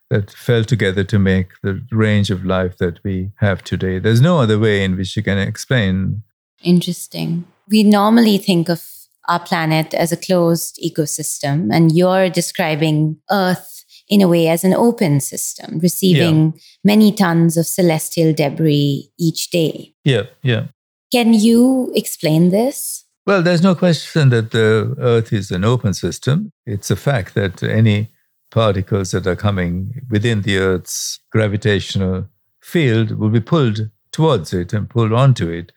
that 0.09 0.31
fell 0.31 0.63
together 0.63 1.03
to 1.03 1.19
make 1.19 1.49
the 1.61 1.85
range 1.91 2.31
of 2.31 2.43
life 2.43 2.77
that 2.79 2.99
we 3.03 3.29
have 3.37 3.63
today. 3.63 3.99
There's 3.99 4.21
no 4.21 4.39
other 4.39 4.57
way 4.57 4.83
in 4.83 4.97
which 4.97 5.15
you 5.15 5.21
can 5.21 5.37
explain. 5.37 6.23
Interesting. 6.63 7.45
We 7.69 7.83
normally 7.83 8.39
think 8.39 8.69
of 8.69 8.83
our 9.27 9.39
planet 9.39 9.93
as 9.93 10.11
a 10.11 10.17
closed 10.17 10.79
ecosystem, 10.83 11.69
and 11.71 11.95
you're 11.95 12.27
describing 12.29 13.17
Earth 13.29 13.78
in 14.09 14.21
a 14.21 14.27
way 14.27 14.47
as 14.47 14.63
an 14.63 14.73
open 14.73 15.19
system, 15.19 15.79
receiving 15.79 16.53
yeah. 16.53 16.59
many 16.83 17.11
tons 17.11 17.55
of 17.55 17.67
celestial 17.67 18.33
debris 18.33 19.11
each 19.19 19.51
day. 19.51 19.93
Yeah, 20.03 20.23
yeah. 20.41 20.67
Can 21.11 21.33
you 21.33 21.91
explain 21.95 22.49
this? 22.49 23.05
Well, 23.25 23.43
there's 23.43 23.61
no 23.61 23.75
question 23.75 24.29
that 24.29 24.51
the 24.51 24.95
Earth 24.99 25.31
is 25.31 25.51
an 25.51 25.63
open 25.63 25.93
system. 25.93 26.51
It's 26.65 26.89
a 26.89 26.95
fact 26.95 27.35
that 27.35 27.61
any 27.61 28.09
particles 28.49 29.11
that 29.11 29.27
are 29.27 29.35
coming 29.35 30.01
within 30.09 30.41
the 30.41 30.57
Earth's 30.57 31.19
gravitational 31.31 32.27
field 32.61 33.19
will 33.19 33.29
be 33.29 33.39
pulled 33.39 33.89
towards 34.11 34.53
it 34.53 34.73
and 34.73 34.89
pulled 34.89 35.13
onto 35.13 35.47
it. 35.47 35.71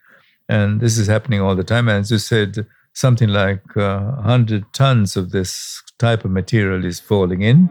And 0.48 0.80
this 0.80 0.96
is 0.96 1.06
happening 1.06 1.42
all 1.42 1.54
the 1.54 1.64
time. 1.64 1.88
And 1.88 2.00
as 2.00 2.10
you 2.10 2.18
said, 2.18 2.66
something 2.94 3.28
like 3.28 3.76
uh, 3.76 4.00
100 4.00 4.72
tons 4.72 5.16
of 5.16 5.30
this 5.30 5.82
type 5.98 6.24
of 6.24 6.30
material 6.30 6.84
is 6.84 7.00
falling 7.00 7.42
in 7.42 7.68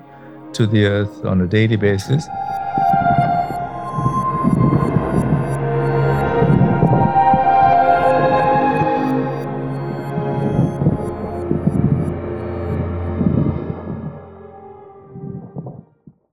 to 0.53 0.67
the 0.67 0.85
earth 0.85 1.25
on 1.25 1.41
a 1.41 1.47
daily 1.47 1.75
basis. 1.75 2.27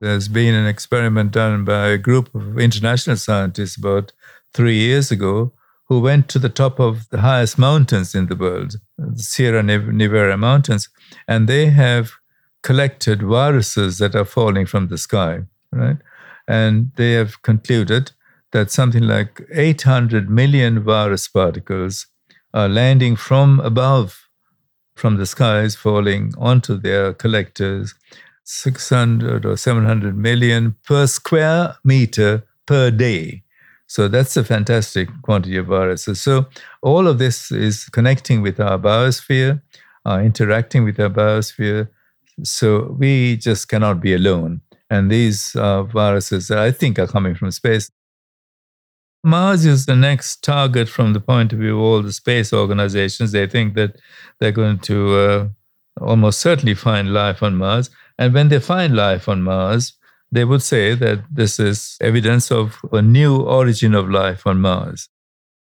There's 0.00 0.28
been 0.28 0.54
an 0.54 0.66
experiment 0.66 1.32
done 1.32 1.64
by 1.64 1.88
a 1.88 1.98
group 1.98 2.34
of 2.34 2.58
international 2.58 3.16
scientists 3.16 3.76
about 3.76 4.12
three 4.54 4.76
years 4.76 5.10
ago 5.10 5.52
who 5.88 6.00
went 6.00 6.28
to 6.28 6.38
the 6.38 6.48
top 6.48 6.78
of 6.78 7.08
the 7.10 7.20
highest 7.20 7.58
mountains 7.58 8.14
in 8.14 8.26
the 8.26 8.36
world, 8.36 8.76
the 8.96 9.22
Sierra 9.22 9.62
Nevada 9.62 10.36
mountains, 10.36 10.88
and 11.26 11.48
they 11.48 11.66
have 11.66 12.12
collected 12.62 13.22
viruses 13.22 13.98
that 13.98 14.14
are 14.14 14.24
falling 14.24 14.66
from 14.66 14.88
the 14.88 14.98
sky, 14.98 15.40
right? 15.72 15.98
And 16.46 16.92
they 16.96 17.12
have 17.12 17.42
concluded 17.42 18.12
that 18.52 18.70
something 18.70 19.02
like 19.02 19.42
800 19.52 20.30
million 20.30 20.82
virus 20.82 21.28
particles 21.28 22.06
are 22.54 22.68
landing 22.68 23.16
from 23.16 23.60
above, 23.60 24.28
from 24.96 25.16
the 25.16 25.26
skies, 25.26 25.74
falling 25.76 26.32
onto 26.38 26.76
their 26.76 27.12
collectors, 27.12 27.94
600 28.44 29.44
or 29.44 29.56
700 29.56 30.16
million 30.16 30.74
per 30.86 31.06
square 31.06 31.76
meter 31.84 32.44
per 32.66 32.90
day. 32.90 33.42
So 33.86 34.08
that's 34.08 34.36
a 34.36 34.44
fantastic 34.44 35.08
quantity 35.22 35.56
of 35.56 35.66
viruses. 35.66 36.20
So 36.20 36.46
all 36.82 37.06
of 37.06 37.18
this 37.18 37.50
is 37.50 37.86
connecting 37.86 38.42
with 38.42 38.60
our 38.60 38.78
biosphere, 38.78 39.62
uh, 40.06 40.20
interacting 40.22 40.84
with 40.84 40.98
our 41.00 41.10
biosphere. 41.10 41.88
So 42.42 42.96
we 42.98 43.36
just 43.36 43.68
cannot 43.68 44.00
be 44.00 44.14
alone. 44.14 44.60
And 44.90 45.10
these 45.10 45.54
uh, 45.56 45.82
viruses, 45.82 46.48
that 46.48 46.58
I 46.58 46.70
think, 46.70 46.98
are 46.98 47.06
coming 47.06 47.34
from 47.34 47.50
space. 47.50 47.90
Mars 49.24 49.66
is 49.66 49.86
the 49.86 49.96
next 49.96 50.42
target 50.42 50.88
from 50.88 51.12
the 51.12 51.20
point 51.20 51.52
of 51.52 51.58
view 51.58 51.76
of 51.76 51.82
all 51.82 52.02
the 52.02 52.12
space 52.12 52.52
organizations. 52.52 53.32
They 53.32 53.46
think 53.46 53.74
that 53.74 54.00
they're 54.38 54.52
going 54.52 54.78
to 54.80 55.16
uh, 55.16 55.48
almost 56.00 56.40
certainly 56.40 56.74
find 56.74 57.12
life 57.12 57.42
on 57.42 57.56
Mars. 57.56 57.90
And 58.18 58.32
when 58.32 58.48
they 58.48 58.60
find 58.60 58.94
life 58.94 59.28
on 59.28 59.42
Mars, 59.42 59.94
they 60.30 60.44
would 60.44 60.62
say 60.62 60.94
that 60.94 61.24
this 61.30 61.58
is 61.58 61.96
evidence 62.00 62.50
of 62.50 62.78
a 62.92 63.02
new 63.02 63.40
origin 63.42 63.94
of 63.94 64.10
life 64.10 64.46
on 64.46 64.60
Mars. 64.60 65.08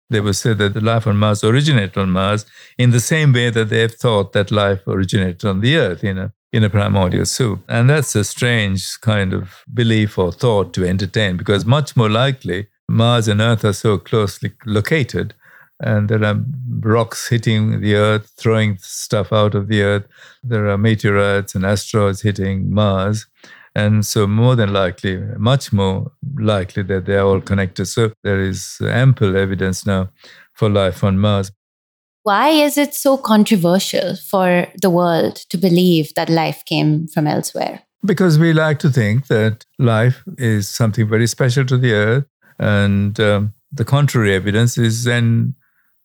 They 0.10 0.19
would 0.19 0.36
say 0.36 0.53
that 0.53 0.73
the 0.73 0.82
life 0.82 1.06
on 1.06 1.17
Mars 1.17 1.43
originated 1.43 1.97
on 1.97 2.12
Mars 2.12 2.45
in 2.77 2.91
the 2.91 2.99
same 2.99 3.34
way 3.34 3.49
that 3.49 3.69
they 3.69 3.82
have 3.82 3.95
thought 3.95 4.34
that 4.34 4.51
life 4.51 4.88
originated 4.88 5.45
on 5.45 5.60
the 5.60 5.75
Earth 5.75 6.03
you 6.03 6.17
a, 6.17 6.34
in 6.54 6.64
a 6.64 6.70
primordial 6.70 7.26
soup. 7.26 7.64
And 7.68 7.90
that's 7.90 8.16
a 8.16 8.24
strange 8.24 9.00
kind 9.02 9.34
of 9.34 9.64
belief 9.74 10.18
or 10.18 10.32
thought 10.32 10.74
to 10.76 10.86
entertain 10.86 11.38
because 11.38 11.66
much 11.66 11.96
more 11.96 12.10
likely 12.10 12.68
Mars 12.90 13.28
and 13.28 13.42
Earth 13.42 13.66
are 13.66 13.74
so 13.74 13.98
closely 13.98 14.54
located 14.66 15.34
and 15.80 16.10
there 16.10 16.24
are 16.24 16.44
rocks 16.80 17.28
hitting 17.30 17.82
the 17.82 17.96
Earth, 17.96 18.32
throwing 18.38 18.78
stuff 18.80 19.32
out 19.32 19.54
of 19.54 19.68
the 19.68 19.82
Earth. 19.82 20.08
There 20.44 20.68
are 20.70 20.78
meteorites 20.78 21.54
and 21.54 21.66
asteroids 21.66 22.22
hitting 22.22 22.74
Mars. 22.74 23.28
And 23.76 24.04
so, 24.04 24.26
more 24.26 24.56
than 24.56 24.74
likely, 24.74 25.18
much 25.38 25.72
more 25.72 26.12
likely 26.36 26.82
that 26.84 27.06
they 27.06 27.16
are 27.16 27.28
all 27.28 27.42
connected. 27.42 27.86
So, 27.86 28.12
there 28.24 28.42
is 28.42 28.80
ample 28.82 29.38
evidence 29.38 29.86
now 29.86 30.10
for 30.54 30.68
life 30.68 31.04
on 31.04 31.20
Mars. 31.20 31.52
Why 32.28 32.50
is 32.50 32.78
it 32.78 32.94
so 32.94 33.16
controversial 33.16 34.18
for 34.18 34.68
the 34.82 34.90
world 34.90 35.38
to 35.50 35.58
believe 35.58 36.13
that 36.16 36.30
life 36.30 36.62
came 36.66 37.08
from 37.08 37.26
elsewhere? 37.26 37.84
Because 38.04 38.38
we 38.38 38.52
like 38.52 38.80
to 38.80 38.90
think 38.90 39.28
that 39.28 39.66
life 39.80 40.26
is 40.38 40.68
something 40.68 41.08
very 41.08 41.28
special 41.28 41.63
to 41.68 41.78
the 41.78 41.94
Earth. 41.94 42.26
And 42.60 43.18
um, 43.22 43.54
the 43.72 43.86
contrary 43.86 44.36
evidence 44.36 44.78
is 44.78 45.06
then 45.06 45.56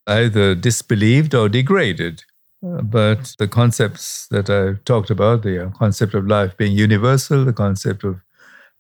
either 0.07 0.55
disbelieved 0.55 1.35
or 1.35 1.49
degraded. 1.49 2.23
But 2.63 3.35
the 3.41 3.49
concepts 3.49 4.29
that 4.29 4.49
I've 4.49 4.85
talked 4.85 5.11
about, 5.11 5.43
the 5.43 5.67
uh, 5.67 5.71
concept 5.71 6.15
of 6.15 6.29
life 6.29 6.57
being 6.57 6.77
universal, 6.77 7.45
the 7.45 7.53
concept 7.53 8.05
of 8.05 8.21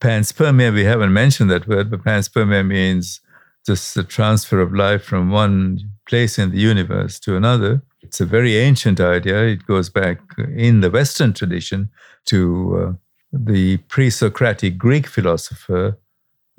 panspermia, 0.00 0.72
we 0.72 0.85
haven't 0.85 1.12
mentioned 1.12 1.50
that 1.50 1.66
word, 1.66 1.90
but 1.90 2.05
panspermia 2.05 2.64
means 2.64 3.20
just 3.66 3.96
the 3.96 4.05
transfer 4.05 4.61
of 4.61 4.72
life 4.72 5.02
from 5.02 5.31
one 5.31 5.90
place 6.06 6.38
in 6.38 6.50
the 6.50 6.58
universe 6.58 7.18
to 7.20 7.36
another. 7.36 7.82
It's 8.02 8.20
a 8.20 8.26
very 8.26 8.56
ancient 8.56 9.00
idea. 9.00 9.44
It 9.44 9.66
goes 9.66 9.88
back 9.88 10.18
in 10.56 10.80
the 10.80 10.90
Western 10.90 11.32
tradition 11.32 11.90
to 12.26 12.38
uh, 12.76 12.92
the 13.32 13.78
pre 13.88 14.10
Socratic 14.10 14.76
Greek 14.76 15.06
philosopher 15.06 15.98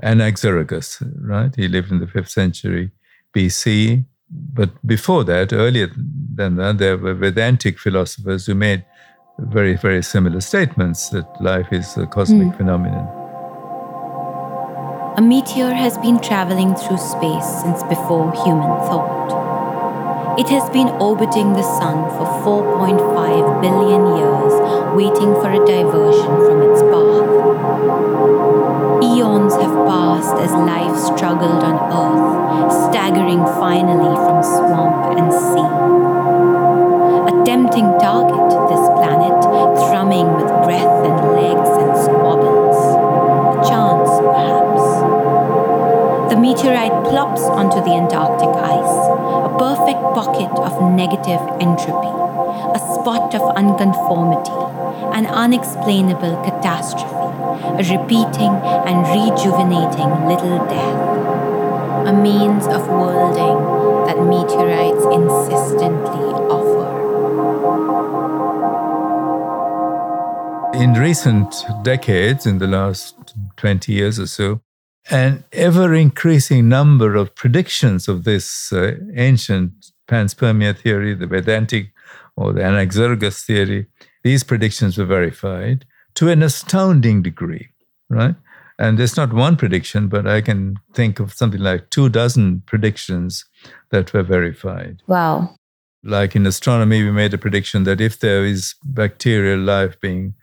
Anaxagoras, 0.01 1.01
right? 1.21 1.56
He 1.56 1.67
lived 1.67 1.91
in 1.91 1.99
the 1.99 2.08
fifth 2.08 2.29
century 2.29 2.91
BC. 3.36 4.06
But 4.29 4.69
before 4.86 5.23
that, 5.25 5.53
earlier 5.53 5.89
than 6.36 6.56
that, 6.56 6.79
there 6.79 6.97
were 6.97 7.13
Vedantic 7.13 7.77
philosophers 7.77 8.47
who 8.47 8.56
made 8.56 8.84
very, 9.39 9.75
very 9.75 10.01
similar 10.01 10.41
statements 10.41 11.10
that 11.10 11.25
life 11.41 11.67
is 11.71 11.95
a 11.97 12.08
cosmic 12.08 12.47
mm. 12.47 12.58
phenomenon. 12.58 13.22
A 15.15 15.21
meteor 15.21 15.73
has 15.76 15.95
been 15.99 16.19
traveling 16.19 16.73
through 16.73 16.97
space 16.97 17.45
since 17.62 17.84
before 17.84 18.34
human 18.34 18.73
thought. 18.89 20.39
It 20.39 20.49
has 20.49 20.67
been 20.71 20.88
orbiting 20.89 21.54
the 21.54 21.62
sun 21.62 22.10
for 22.17 22.26
4.5 22.41 23.62
billion 23.62 24.17
years, 24.17 24.54
waiting 24.97 25.36
for 25.38 25.52
a 25.52 25.63
diversion 25.67 26.34
from 26.41 26.63
its 26.65 26.82
path. 26.89 27.30
Eons 29.06 29.54
have 29.54 29.86
passed 29.86 30.36
as 30.41 30.52
life 30.52 30.97
struggled 30.97 31.63
on 31.63 31.78
Earth, 31.93 32.73
staggering 32.89 33.45
finally 33.62 34.15
from 34.15 34.41
swamp 34.41 35.15
and 35.19 35.32
sea. 35.32 35.72
Negative 51.13 51.41
entropy, 51.62 52.13
a 52.73 52.80
spot 52.80 53.36
of 53.36 53.56
unconformity, 53.56 54.52
an 55.15 55.26
unexplainable 55.28 56.36
catastrophe 56.43 57.13
a 57.63 57.84
repeating 57.97 58.54
and 58.88 59.06
rejuvenating 59.13 60.10
little 60.28 60.58
death, 60.67 62.08
a 62.08 62.13
means 62.13 62.65
of 62.67 62.88
worlding 62.88 63.58
that 64.06 64.17
meteorites 64.17 65.06
insistently 65.13 66.26
offer. 66.49 66.89
In 70.76 70.93
recent 70.93 71.63
decades, 71.84 72.45
in 72.45 72.58
the 72.58 72.67
last 72.67 73.36
20 73.58 73.93
years 73.93 74.19
or 74.19 74.28
so, 74.28 74.62
an 75.10 75.43
ever 75.52 75.93
increasing 75.93 76.67
number 76.69 77.15
of 77.15 77.36
predictions 77.36 78.08
of 78.08 78.23
this 78.23 78.71
uh, 78.73 78.95
ancient 79.15 79.92
panspermia 80.13 80.78
theory, 80.78 81.15
the 81.15 81.28
Vedantic 81.28 81.91
or 82.36 82.54
the 82.54 82.62
Anaxagoras 82.62 83.43
theory, 83.43 83.88
these 84.23 84.43
predictions 84.43 84.97
were 84.97 85.06
verified 85.06 85.86
to 86.15 86.30
an 86.30 86.43
astounding 86.43 87.21
degree, 87.23 87.69
right? 88.10 88.36
And 88.80 88.97
there's 88.97 89.17
not 89.17 89.34
one 89.34 89.56
prediction, 89.56 90.08
but 90.08 90.28
I 90.28 90.41
can 90.41 90.78
think 90.93 91.19
of 91.19 91.34
something 91.34 91.62
like 91.62 91.89
two 91.89 92.10
dozen 92.10 92.62
predictions 92.65 93.45
that 93.89 94.13
were 94.13 94.23
verified. 94.23 95.02
Wow. 95.08 95.56
Like 96.04 96.36
in 96.36 96.45
astronomy, 96.45 97.04
we 97.04 97.12
made 97.12 97.34
a 97.34 97.38
prediction 97.38 97.84
that 97.84 98.02
if 98.02 98.19
there 98.19 98.43
is 98.45 98.76
bacterial 98.84 99.60
life 99.60 99.99
being 99.99 100.34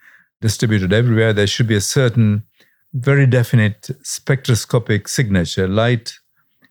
distributed 0.40 0.92
everywhere, 0.92 1.32
there 1.32 1.46
should 1.46 1.66
be 1.66 1.76
a 1.76 1.80
certain 1.80 2.44
very 2.92 3.26
definite 3.26 3.90
spectroscopic 4.02 5.06
signature, 5.08 5.68
light 5.68 6.14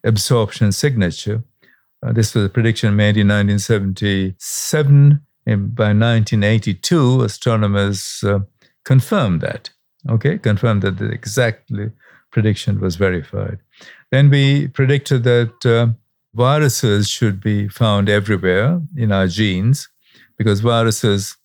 absorption 0.03 0.71
signature. 0.71 1.43
Uh, 2.05 2.13
this 2.13 2.33
was 2.33 2.45
a 2.45 2.49
prediction 2.49 2.95
made 2.95 3.17
in 3.17 3.27
1977. 3.27 5.21
And 5.45 5.75
by 5.75 5.85
1982, 5.85 7.23
astronomers 7.23 8.23
uh, 8.25 8.39
confirmed 8.85 9.41
that. 9.41 9.69
Okay, 10.09 10.37
confirmed 10.37 10.81
that 10.83 10.97
the 10.97 11.09
exact 11.09 11.71
prediction 12.31 12.79
was 12.79 12.95
verified. 12.95 13.59
Then 14.11 14.29
we 14.29 14.67
predicted 14.67 15.23
that 15.23 15.65
uh, 15.65 15.87
viruses 16.33 17.09
should 17.09 17.41
be 17.41 17.67
found 17.67 18.07
everywhere 18.09 18.81
in 18.95 19.11
our 19.11 19.27
genes 19.27 19.89
because 20.37 20.61
viruses, 20.61 21.35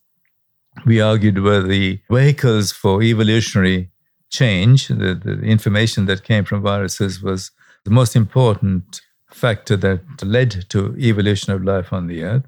we 0.86 1.00
argued, 1.00 1.42
were 1.42 1.62
the 1.62 2.00
vehicles 2.10 2.70
for 2.70 3.02
evolutionary 3.02 3.90
change. 4.30 4.88
The, 4.88 5.20
the 5.22 5.40
information 5.42 6.06
that 6.06 6.22
came 6.22 6.44
from 6.44 6.62
viruses 6.62 7.22
was 7.22 7.50
the 7.84 7.90
most 7.90 8.14
important 8.14 9.00
factor 9.34 9.76
that 9.76 10.00
led 10.22 10.68
to 10.70 10.96
evolution 10.98 11.52
of 11.52 11.64
life 11.64 11.92
on 11.92 12.06
the 12.06 12.22
earth. 12.22 12.44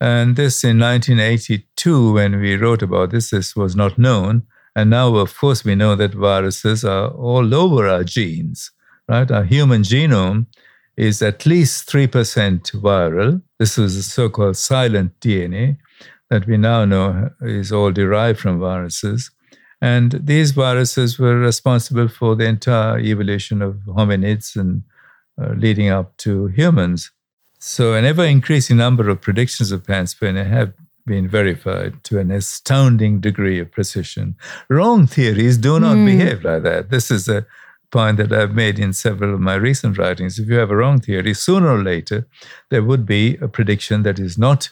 And 0.00 0.36
this 0.36 0.64
in 0.64 0.78
1982, 0.78 2.12
when 2.12 2.40
we 2.40 2.56
wrote 2.56 2.82
about 2.82 3.10
this, 3.10 3.30
this 3.30 3.54
was 3.54 3.76
not 3.76 3.98
known. 3.98 4.42
And 4.74 4.90
now, 4.90 5.14
of 5.16 5.36
course, 5.36 5.64
we 5.64 5.74
know 5.74 5.94
that 5.96 6.14
viruses 6.14 6.84
are 6.84 7.08
all 7.08 7.54
over 7.54 7.86
our 7.86 8.04
genes, 8.04 8.70
right? 9.08 9.30
Our 9.30 9.44
human 9.44 9.82
genome 9.82 10.46
is 10.96 11.22
at 11.22 11.46
least 11.46 11.88
3% 11.90 12.72
viral. 12.80 13.42
This 13.58 13.78
is 13.78 13.96
the 13.96 14.02
so 14.02 14.28
called 14.28 14.56
silent 14.56 15.18
DNA 15.20 15.76
that 16.30 16.46
we 16.46 16.56
now 16.56 16.84
know 16.84 17.30
is 17.42 17.72
all 17.72 17.90
derived 17.90 18.38
from 18.38 18.60
viruses. 18.60 19.30
And 19.82 20.12
these 20.12 20.52
viruses 20.52 21.18
were 21.18 21.38
responsible 21.38 22.08
for 22.08 22.36
the 22.36 22.44
entire 22.44 22.98
evolution 22.98 23.62
of 23.62 23.76
hominids 23.86 24.56
and 24.56 24.82
uh, 25.40 25.54
leading 25.56 25.88
up 25.88 26.16
to 26.18 26.46
humans. 26.48 27.10
So, 27.58 27.94
an 27.94 28.04
ever 28.04 28.24
increasing 28.24 28.78
number 28.78 29.08
of 29.08 29.20
predictions 29.20 29.70
of 29.72 29.82
panspermia 29.82 30.46
have 30.46 30.72
been 31.06 31.28
verified 31.28 32.02
to 32.04 32.18
an 32.18 32.30
astounding 32.30 33.20
degree 33.20 33.58
of 33.58 33.70
precision. 33.70 34.36
Wrong 34.68 35.06
theories 35.06 35.58
do 35.58 35.80
not 35.80 35.96
mm. 35.96 36.06
behave 36.06 36.44
like 36.44 36.62
that. 36.62 36.90
This 36.90 37.10
is 37.10 37.28
a 37.28 37.46
point 37.90 38.18
that 38.18 38.32
I've 38.32 38.54
made 38.54 38.78
in 38.78 38.92
several 38.92 39.34
of 39.34 39.40
my 39.40 39.56
recent 39.56 39.98
writings. 39.98 40.38
If 40.38 40.48
you 40.48 40.56
have 40.56 40.70
a 40.70 40.76
wrong 40.76 41.00
theory, 41.00 41.34
sooner 41.34 41.68
or 41.68 41.82
later, 41.82 42.26
there 42.70 42.84
would 42.84 43.04
be 43.04 43.36
a 43.40 43.48
prediction 43.48 44.02
that 44.04 44.18
is 44.18 44.38
not 44.38 44.70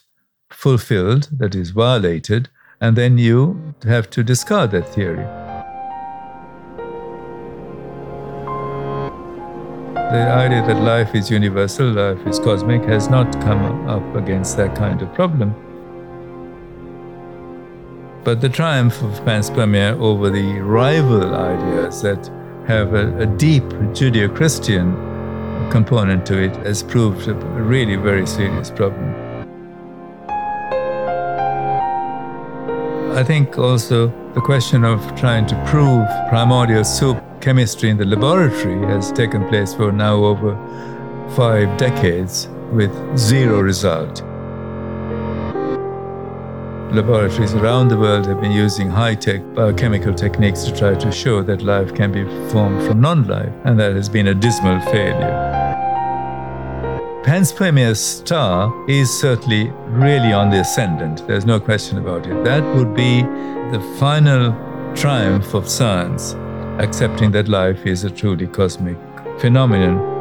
fulfilled, 0.50 1.28
that 1.32 1.54
is 1.54 1.70
violated, 1.70 2.48
and 2.80 2.96
then 2.96 3.18
you 3.18 3.74
have 3.84 4.08
to 4.10 4.22
discard 4.22 4.70
that 4.70 4.88
theory. 4.88 5.47
The 10.10 10.26
idea 10.32 10.66
that 10.66 10.80
life 10.80 11.14
is 11.14 11.30
universal, 11.30 11.90
life 11.90 12.26
is 12.26 12.38
cosmic, 12.38 12.82
has 12.84 13.10
not 13.10 13.30
come 13.42 13.86
up 13.86 14.14
against 14.16 14.56
that 14.56 14.74
kind 14.74 15.02
of 15.02 15.12
problem. 15.12 15.54
But 18.24 18.40
the 18.40 18.48
triumph 18.48 19.02
of 19.02 19.20
panspermia 19.26 20.00
over 20.00 20.30
the 20.30 20.60
rival 20.60 21.34
ideas 21.34 22.00
that 22.00 22.26
have 22.66 22.94
a, 22.94 23.18
a 23.18 23.26
deep 23.26 23.64
Judeo 23.92 24.34
Christian 24.34 24.94
component 25.70 26.24
to 26.24 26.42
it 26.42 26.56
has 26.64 26.82
proved 26.82 27.28
a 27.28 27.34
really 27.34 27.96
very 27.96 28.26
serious 28.26 28.70
problem. 28.70 29.14
I 33.14 33.22
think 33.22 33.58
also 33.58 34.06
the 34.32 34.40
question 34.40 34.84
of 34.84 35.00
trying 35.16 35.44
to 35.48 35.64
prove 35.66 36.06
primordial 36.30 36.84
soup 36.84 37.22
chemistry 37.40 37.90
in 37.90 37.96
the 37.96 38.04
laboratory 38.04 38.78
has 38.86 39.12
taken 39.12 39.46
place 39.48 39.74
for 39.74 39.92
now 39.92 40.16
over 40.16 40.54
five 41.36 41.76
decades 41.78 42.48
with 42.72 42.92
zero 43.16 43.60
result 43.60 44.22
laboratories 46.92 47.54
around 47.54 47.88
the 47.88 47.96
world 47.96 48.26
have 48.26 48.40
been 48.40 48.52
using 48.52 48.88
high 48.88 49.14
tech 49.14 49.42
biochemical 49.54 50.14
techniques 50.14 50.64
to 50.64 50.74
try 50.74 50.94
to 50.94 51.12
show 51.12 51.42
that 51.42 51.62
life 51.62 51.94
can 51.94 52.10
be 52.10 52.24
formed 52.50 52.82
from 52.86 53.00
non 53.00 53.26
life, 53.26 53.52
and 53.64 53.78
that 53.78 53.94
has 53.94 54.08
been 54.08 54.28
a 54.28 54.34
dismal 54.34 54.80
failure. 54.80 55.46
Panspermia's 57.24 58.00
star 58.00 58.72
is 58.88 59.10
certainly 59.10 59.70
really 59.88 60.32
on 60.32 60.48
the 60.50 60.60
ascendant. 60.60 61.26
There's 61.26 61.44
no 61.44 61.60
question 61.60 61.98
about 61.98 62.26
it. 62.26 62.42
That 62.42 62.62
would 62.74 62.94
be 62.94 63.22
the 63.70 63.96
final 63.98 64.52
triumph 64.94 65.52
of 65.52 65.68
science, 65.68 66.32
accepting 66.78 67.30
that 67.32 67.48
life 67.48 67.86
is 67.86 68.04
a 68.04 68.10
truly 68.10 68.46
cosmic 68.46 68.96
phenomenon 69.38 70.18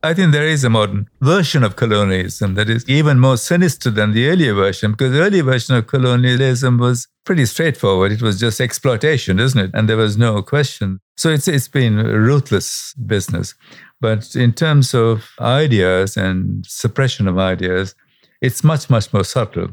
I 0.00 0.14
think 0.14 0.32
there 0.32 0.46
is 0.46 0.62
a 0.62 0.70
modern 0.70 1.08
version 1.20 1.64
of 1.64 1.74
colonialism 1.74 2.54
that 2.54 2.70
is 2.70 2.88
even 2.88 3.18
more 3.18 3.36
sinister 3.36 3.90
than 3.90 4.12
the 4.12 4.28
earlier 4.28 4.54
version, 4.54 4.92
because 4.92 5.12
the 5.12 5.20
earlier 5.20 5.42
version 5.42 5.74
of 5.74 5.88
colonialism 5.88 6.78
was 6.78 7.08
pretty 7.26 7.44
straightforward. 7.46 8.12
It 8.12 8.22
was 8.22 8.38
just 8.38 8.60
exploitation, 8.60 9.40
isn't 9.40 9.60
it? 9.60 9.70
And 9.74 9.88
there 9.88 9.96
was 9.96 10.16
no 10.16 10.40
question. 10.40 11.00
So 11.16 11.30
it's 11.30 11.48
it's 11.48 11.66
been 11.66 11.98
a 11.98 12.18
ruthless 12.18 12.94
business. 12.94 13.54
But 14.00 14.36
in 14.36 14.52
terms 14.52 14.94
of 14.94 15.28
ideas 15.40 16.16
and 16.16 16.64
suppression 16.64 17.26
of 17.26 17.36
ideas, 17.36 17.96
it's 18.40 18.62
much, 18.62 18.88
much 18.88 19.12
more 19.12 19.24
subtle. 19.24 19.70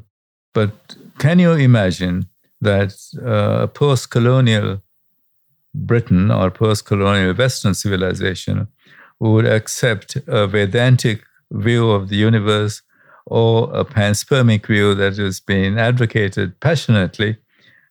But 0.56 0.96
can 1.20 1.38
you 1.38 1.52
imagine 1.52 2.28
that 2.62 2.96
uh, 3.22 3.64
a 3.64 3.68
post 3.68 4.10
colonial 4.10 4.82
Britain 5.76 6.32
or 6.32 6.50
post 6.50 6.86
colonial 6.86 7.36
Western 7.36 7.74
civilization 7.74 8.68
would 9.20 9.46
accept 9.46 10.18
a 10.28 10.48
Vedantic 10.48 11.24
view 11.52 11.92
of 11.92 12.08
the 12.08 12.16
universe 12.16 12.82
or 13.26 13.70
a 13.74 13.84
panspermic 13.84 14.66
view 14.68 14.96
that 14.96 15.18
has 15.18 15.40
been 15.42 15.78
advocated 15.78 16.60
passionately 16.62 17.38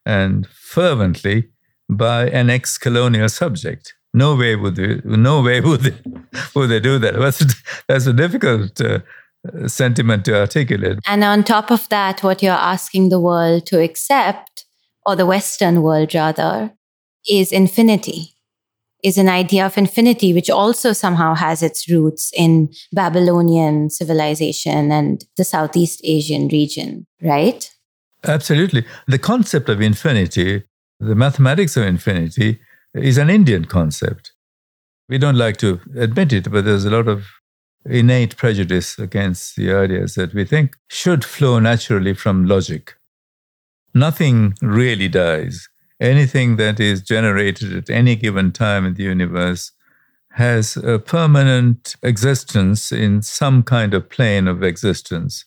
and 0.07 0.47
fervently 0.47 1.49
by 1.91 2.29
an 2.29 2.49
ex-colonial 2.49 3.29
subject. 3.29 3.95
No 4.15 4.37
way 4.37 4.57
would 4.57 4.77
they, 4.77 5.03
no 5.05 5.43
way 5.43 5.61
would 5.61 5.81
they, 5.81 5.97
would 6.55 6.71
they 6.71 6.81
do 6.81 6.99
that. 6.99 7.15
That's, 7.15 7.45
that's 7.89 8.07
a 8.07 8.13
difficult 8.13 8.81
uh, 8.81 9.01
sentiment 9.67 10.25
to 10.27 10.39
articulate. 10.39 10.99
And 11.07 11.25
on 11.25 11.45
top 11.45 11.71
of 11.71 11.89
that, 11.89 12.23
what 12.23 12.43
you're 12.43 12.53
asking 12.53 13.09
the 13.09 13.21
world 13.21 13.67
to 13.67 13.81
accept, 13.81 14.65
or 15.07 15.17
the 15.17 15.27
Western 15.27 15.83
world 15.83 16.15
rather, 16.15 16.73
is 17.29 17.53
infinity 17.53 18.35
is 19.05 19.19
an 19.19 19.29
idea 19.29 19.67
of 19.67 19.77
infinity, 19.77 20.33
which 20.33 20.49
also 20.49 20.95
somehow 20.95 21.35
has 21.35 21.63
its 21.63 21.89
roots 21.91 22.33
in 22.35 22.71
Babylonian 22.91 23.91
civilization 23.91 24.91
and 24.91 25.23
the 25.37 25.45
Southeast 25.45 26.01
Asian 26.05 26.49
region, 26.49 27.07
right? 27.23 27.71
Absolutely. 28.25 28.87
The 29.07 29.19
concept 29.19 29.69
of 29.69 29.83
infinity, 29.83 30.63
the 30.99 31.15
mathematics 31.15 31.77
of 31.77 31.85
infinity, 31.85 32.59
is 32.95 33.19
an 33.19 33.29
Indian 33.29 33.67
concept. 33.67 34.33
We 35.11 35.19
don't 35.19 35.37
like 35.37 35.59
to 35.59 35.81
admit 35.97 36.33
it, 36.33 36.51
but 36.51 36.65
there's 36.65 36.87
a 36.87 36.91
lot 36.91 37.07
of 37.07 37.27
innate 37.87 38.37
prejudice 38.37 38.99
against 38.99 39.57
the 39.57 39.73
ideas 39.73 40.15
that 40.15 40.35
we 40.35 40.45
think 40.45 40.77
should 40.89 41.25
flow 41.25 41.59
naturally 41.59 42.15
from 42.15 42.47
logic. 42.47 42.95
Nothing 43.95 44.55
really 44.61 45.09
dies 45.09 45.69
anything 46.01 46.57
that 46.57 46.81
is 46.81 47.03
generated 47.03 47.77
at 47.77 47.91
any 47.91 48.17
given 48.17 48.53
time 48.53 48.85
in 48.87 48.95
the 48.95 49.03
universe 49.03 49.73
has 50.33 50.77
a 50.77 50.99
permanent 50.99 51.95
existence 52.03 52.91
in 52.91 53.23
some 53.23 53.63
kind 53.63 53.95
of 53.95 54.09
plane 54.09 54.49
of 54.49 54.63
existence. 54.63 55.45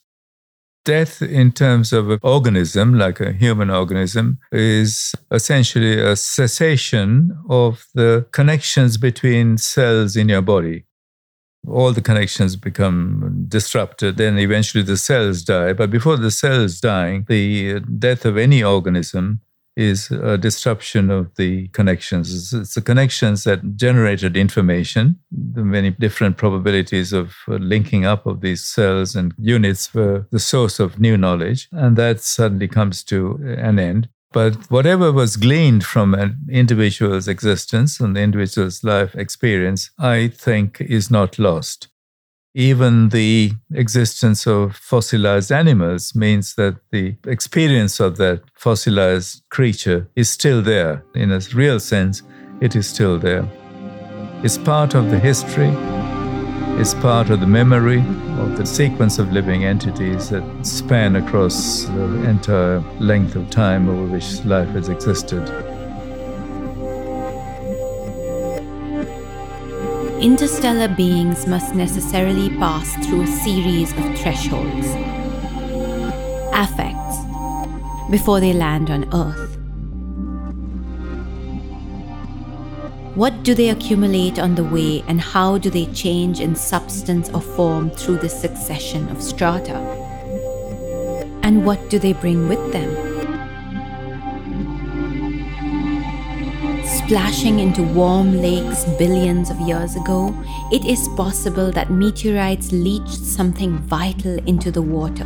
Death, 0.86 1.22
in 1.22 1.52
terms 1.52 1.92
of 1.92 2.10
an 2.10 2.20
organism, 2.24 2.98
like 2.98 3.20
a 3.20 3.34
human 3.34 3.70
organism, 3.70 4.40
is 4.54 5.14
essentially 5.32 6.00
a 6.00 6.16
cessation 6.16 7.38
of 7.50 7.86
the 7.94 8.26
connections 8.32 8.98
between 8.98 9.58
cells 9.58 10.16
in 10.16 10.30
your 10.30 10.42
body. 10.42 10.86
All 11.68 11.92
the 11.92 12.02
connections 12.02 12.56
become 12.56 13.46
disrupted, 13.48 14.18
then 14.18 14.38
eventually 14.38 14.84
the 14.84 14.98
cells 14.98 15.44
die. 15.44 15.74
But 15.74 15.92
before 15.92 16.18
the 16.18 16.32
cells 16.32 16.80
dying, 16.80 17.26
the 17.28 17.80
death 17.82 18.26
of 18.26 18.38
any 18.38 18.64
organism 18.64 19.42
is 19.78 20.10
a 20.10 20.40
disruption 20.40 21.12
of 21.12 21.34
the 21.36 21.68
connections. 21.68 22.54
It's, 22.54 22.74
the 22.74 22.82
connections 22.82 23.44
that 23.44 23.76
generated 23.76 24.36
information. 24.36 25.20
The 25.32 25.64
many 25.64 25.92
different 25.92 26.36
probabilities 26.36 27.14
of 27.14 27.36
uh, 27.48 27.58
linking 27.58 28.04
up 28.04 28.26
of 28.26 28.42
these 28.42 28.64
cells 28.64 29.16
and 29.16 29.36
units 29.38 29.94
were 29.94 30.26
the 30.32 30.40
source 30.40 30.80
of 30.80 31.00
new 31.00 31.16
knowledge. 31.16 31.70
And 31.72 31.96
that 31.96 32.22
suddenly 32.22 32.68
comes 32.68 33.04
to 33.04 33.40
an 33.60 33.78
end. 33.78 34.10
But 34.32 34.70
whatever 34.70 35.12
was 35.12 35.38
gleaned 35.38 35.84
from 35.84 36.14
an 36.14 36.38
individual's 36.50 37.28
existence 37.28 38.00
and 38.00 38.16
the 38.16 38.22
individual's 38.22 38.84
life 38.84 39.16
experience, 39.16 39.90
I 39.98 40.28
think 40.28 40.82
is 40.82 41.10
not 41.10 41.40
lost 41.40 41.88
even 42.58 43.10
the 43.10 43.52
existence 43.76 44.48
of 44.48 44.76
fossilized 44.76 45.52
animals 45.52 46.16
means 46.16 46.56
that 46.56 46.76
the 46.90 47.16
experience 47.28 48.00
of 48.00 48.18
that 48.18 48.42
fossilized 48.56 49.44
creature 49.52 50.10
is 50.16 50.28
still 50.28 50.64
there. 50.64 51.04
In 51.14 51.32
a 51.32 51.40
real 51.54 51.80
sense, 51.80 52.24
it 52.60 52.76
is 52.76 52.88
still 52.88 53.20
there. 53.20 53.48
It's 54.44 54.58
part 54.58 54.96
of 54.96 55.12
the 55.12 55.20
history, 55.20 55.70
it's 56.80 56.94
part 56.94 57.30
of 57.30 57.40
the 57.40 57.48
memory 57.48 58.00
of 58.40 58.58
the 58.58 58.66
sequence 58.66 59.20
of 59.20 59.32
living 59.32 59.66
entities 59.66 60.30
that 60.30 60.44
span 60.66 61.16
across 61.16 61.86
the 61.86 62.24
entire 62.30 62.80
length 63.00 63.36
of 63.36 63.50
time 63.50 63.90
over 63.90 64.06
which 64.06 64.46
life 64.46 64.70
has 64.70 64.90
existed. 64.90 65.44
interstellar 70.20 70.88
beings 70.88 71.46
must 71.46 71.76
necessarily 71.76 72.50
pass 72.58 72.96
through 73.06 73.22
a 73.22 73.28
series 73.28 73.92
of 73.92 74.20
thresholds, 74.20 74.88
affects, 76.54 77.18
before 78.10 78.40
they 78.40 78.52
land 78.52 78.90
on 78.90 79.06
Earth. 79.14 79.47
What 83.18 83.42
do 83.42 83.56
they 83.56 83.70
accumulate 83.70 84.38
on 84.38 84.54
the 84.54 84.64
way, 84.64 85.04
and 85.08 85.20
how 85.20 85.58
do 85.58 85.72
they 85.72 85.88
change 85.88 86.40
in 86.40 86.54
substance 86.54 87.32
or 87.32 87.42
form 87.42 87.90
through 87.90 88.18
the 88.18 88.30
succession 88.30 89.10
of 89.10 89.24
strata? 89.24 89.74
And 91.42 91.66
what 91.66 91.90
do 91.90 91.98
they 91.98 92.14
bring 92.14 92.48
with 92.48 92.72
them? 92.72 93.18
splashing 97.08 97.60
into 97.60 97.82
warm 97.82 98.42
lakes 98.42 98.84
billions 99.00 99.50
of 99.50 99.58
years 99.62 99.96
ago, 99.96 100.36
it 100.74 100.84
is 100.86 101.08
possible 101.16 101.72
that 101.72 101.90
meteorites 101.90 102.74
leached 102.74 103.24
something 103.24 103.78
vital 103.78 104.38
into 104.46 104.70
the 104.72 104.82
water, 104.82 105.26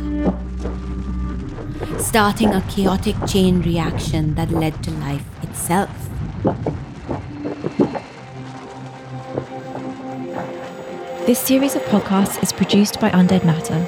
starting 1.98 2.54
a 2.54 2.60
chaotic 2.70 3.16
chain 3.26 3.60
reaction 3.62 4.34
that 4.36 4.50
led 4.50 4.80
to 4.84 4.92
life 4.92 5.26
itself. 5.42 5.90
This 11.24 11.38
series 11.38 11.76
of 11.76 11.82
podcasts 11.82 12.42
is 12.42 12.52
produced 12.52 12.98
by 12.98 13.08
Undead 13.10 13.44
Matter, 13.44 13.86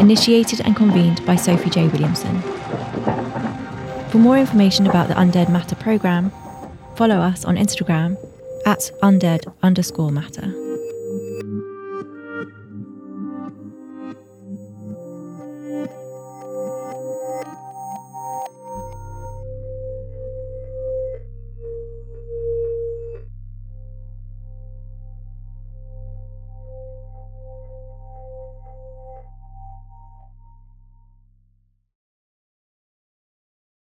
initiated 0.00 0.60
and 0.60 0.76
convened 0.76 1.26
by 1.26 1.34
Sophie 1.34 1.70
J. 1.70 1.88
Williamson. 1.88 2.40
For 4.10 4.18
more 4.18 4.38
information 4.38 4.86
about 4.86 5.08
the 5.08 5.14
Undead 5.14 5.48
Matter 5.48 5.74
programme, 5.74 6.30
follow 6.94 7.16
us 7.16 7.44
on 7.44 7.56
Instagram 7.56 8.16
at 8.64 8.92
undead 9.02 9.52
underscore 9.60 10.12
matter. 10.12 10.67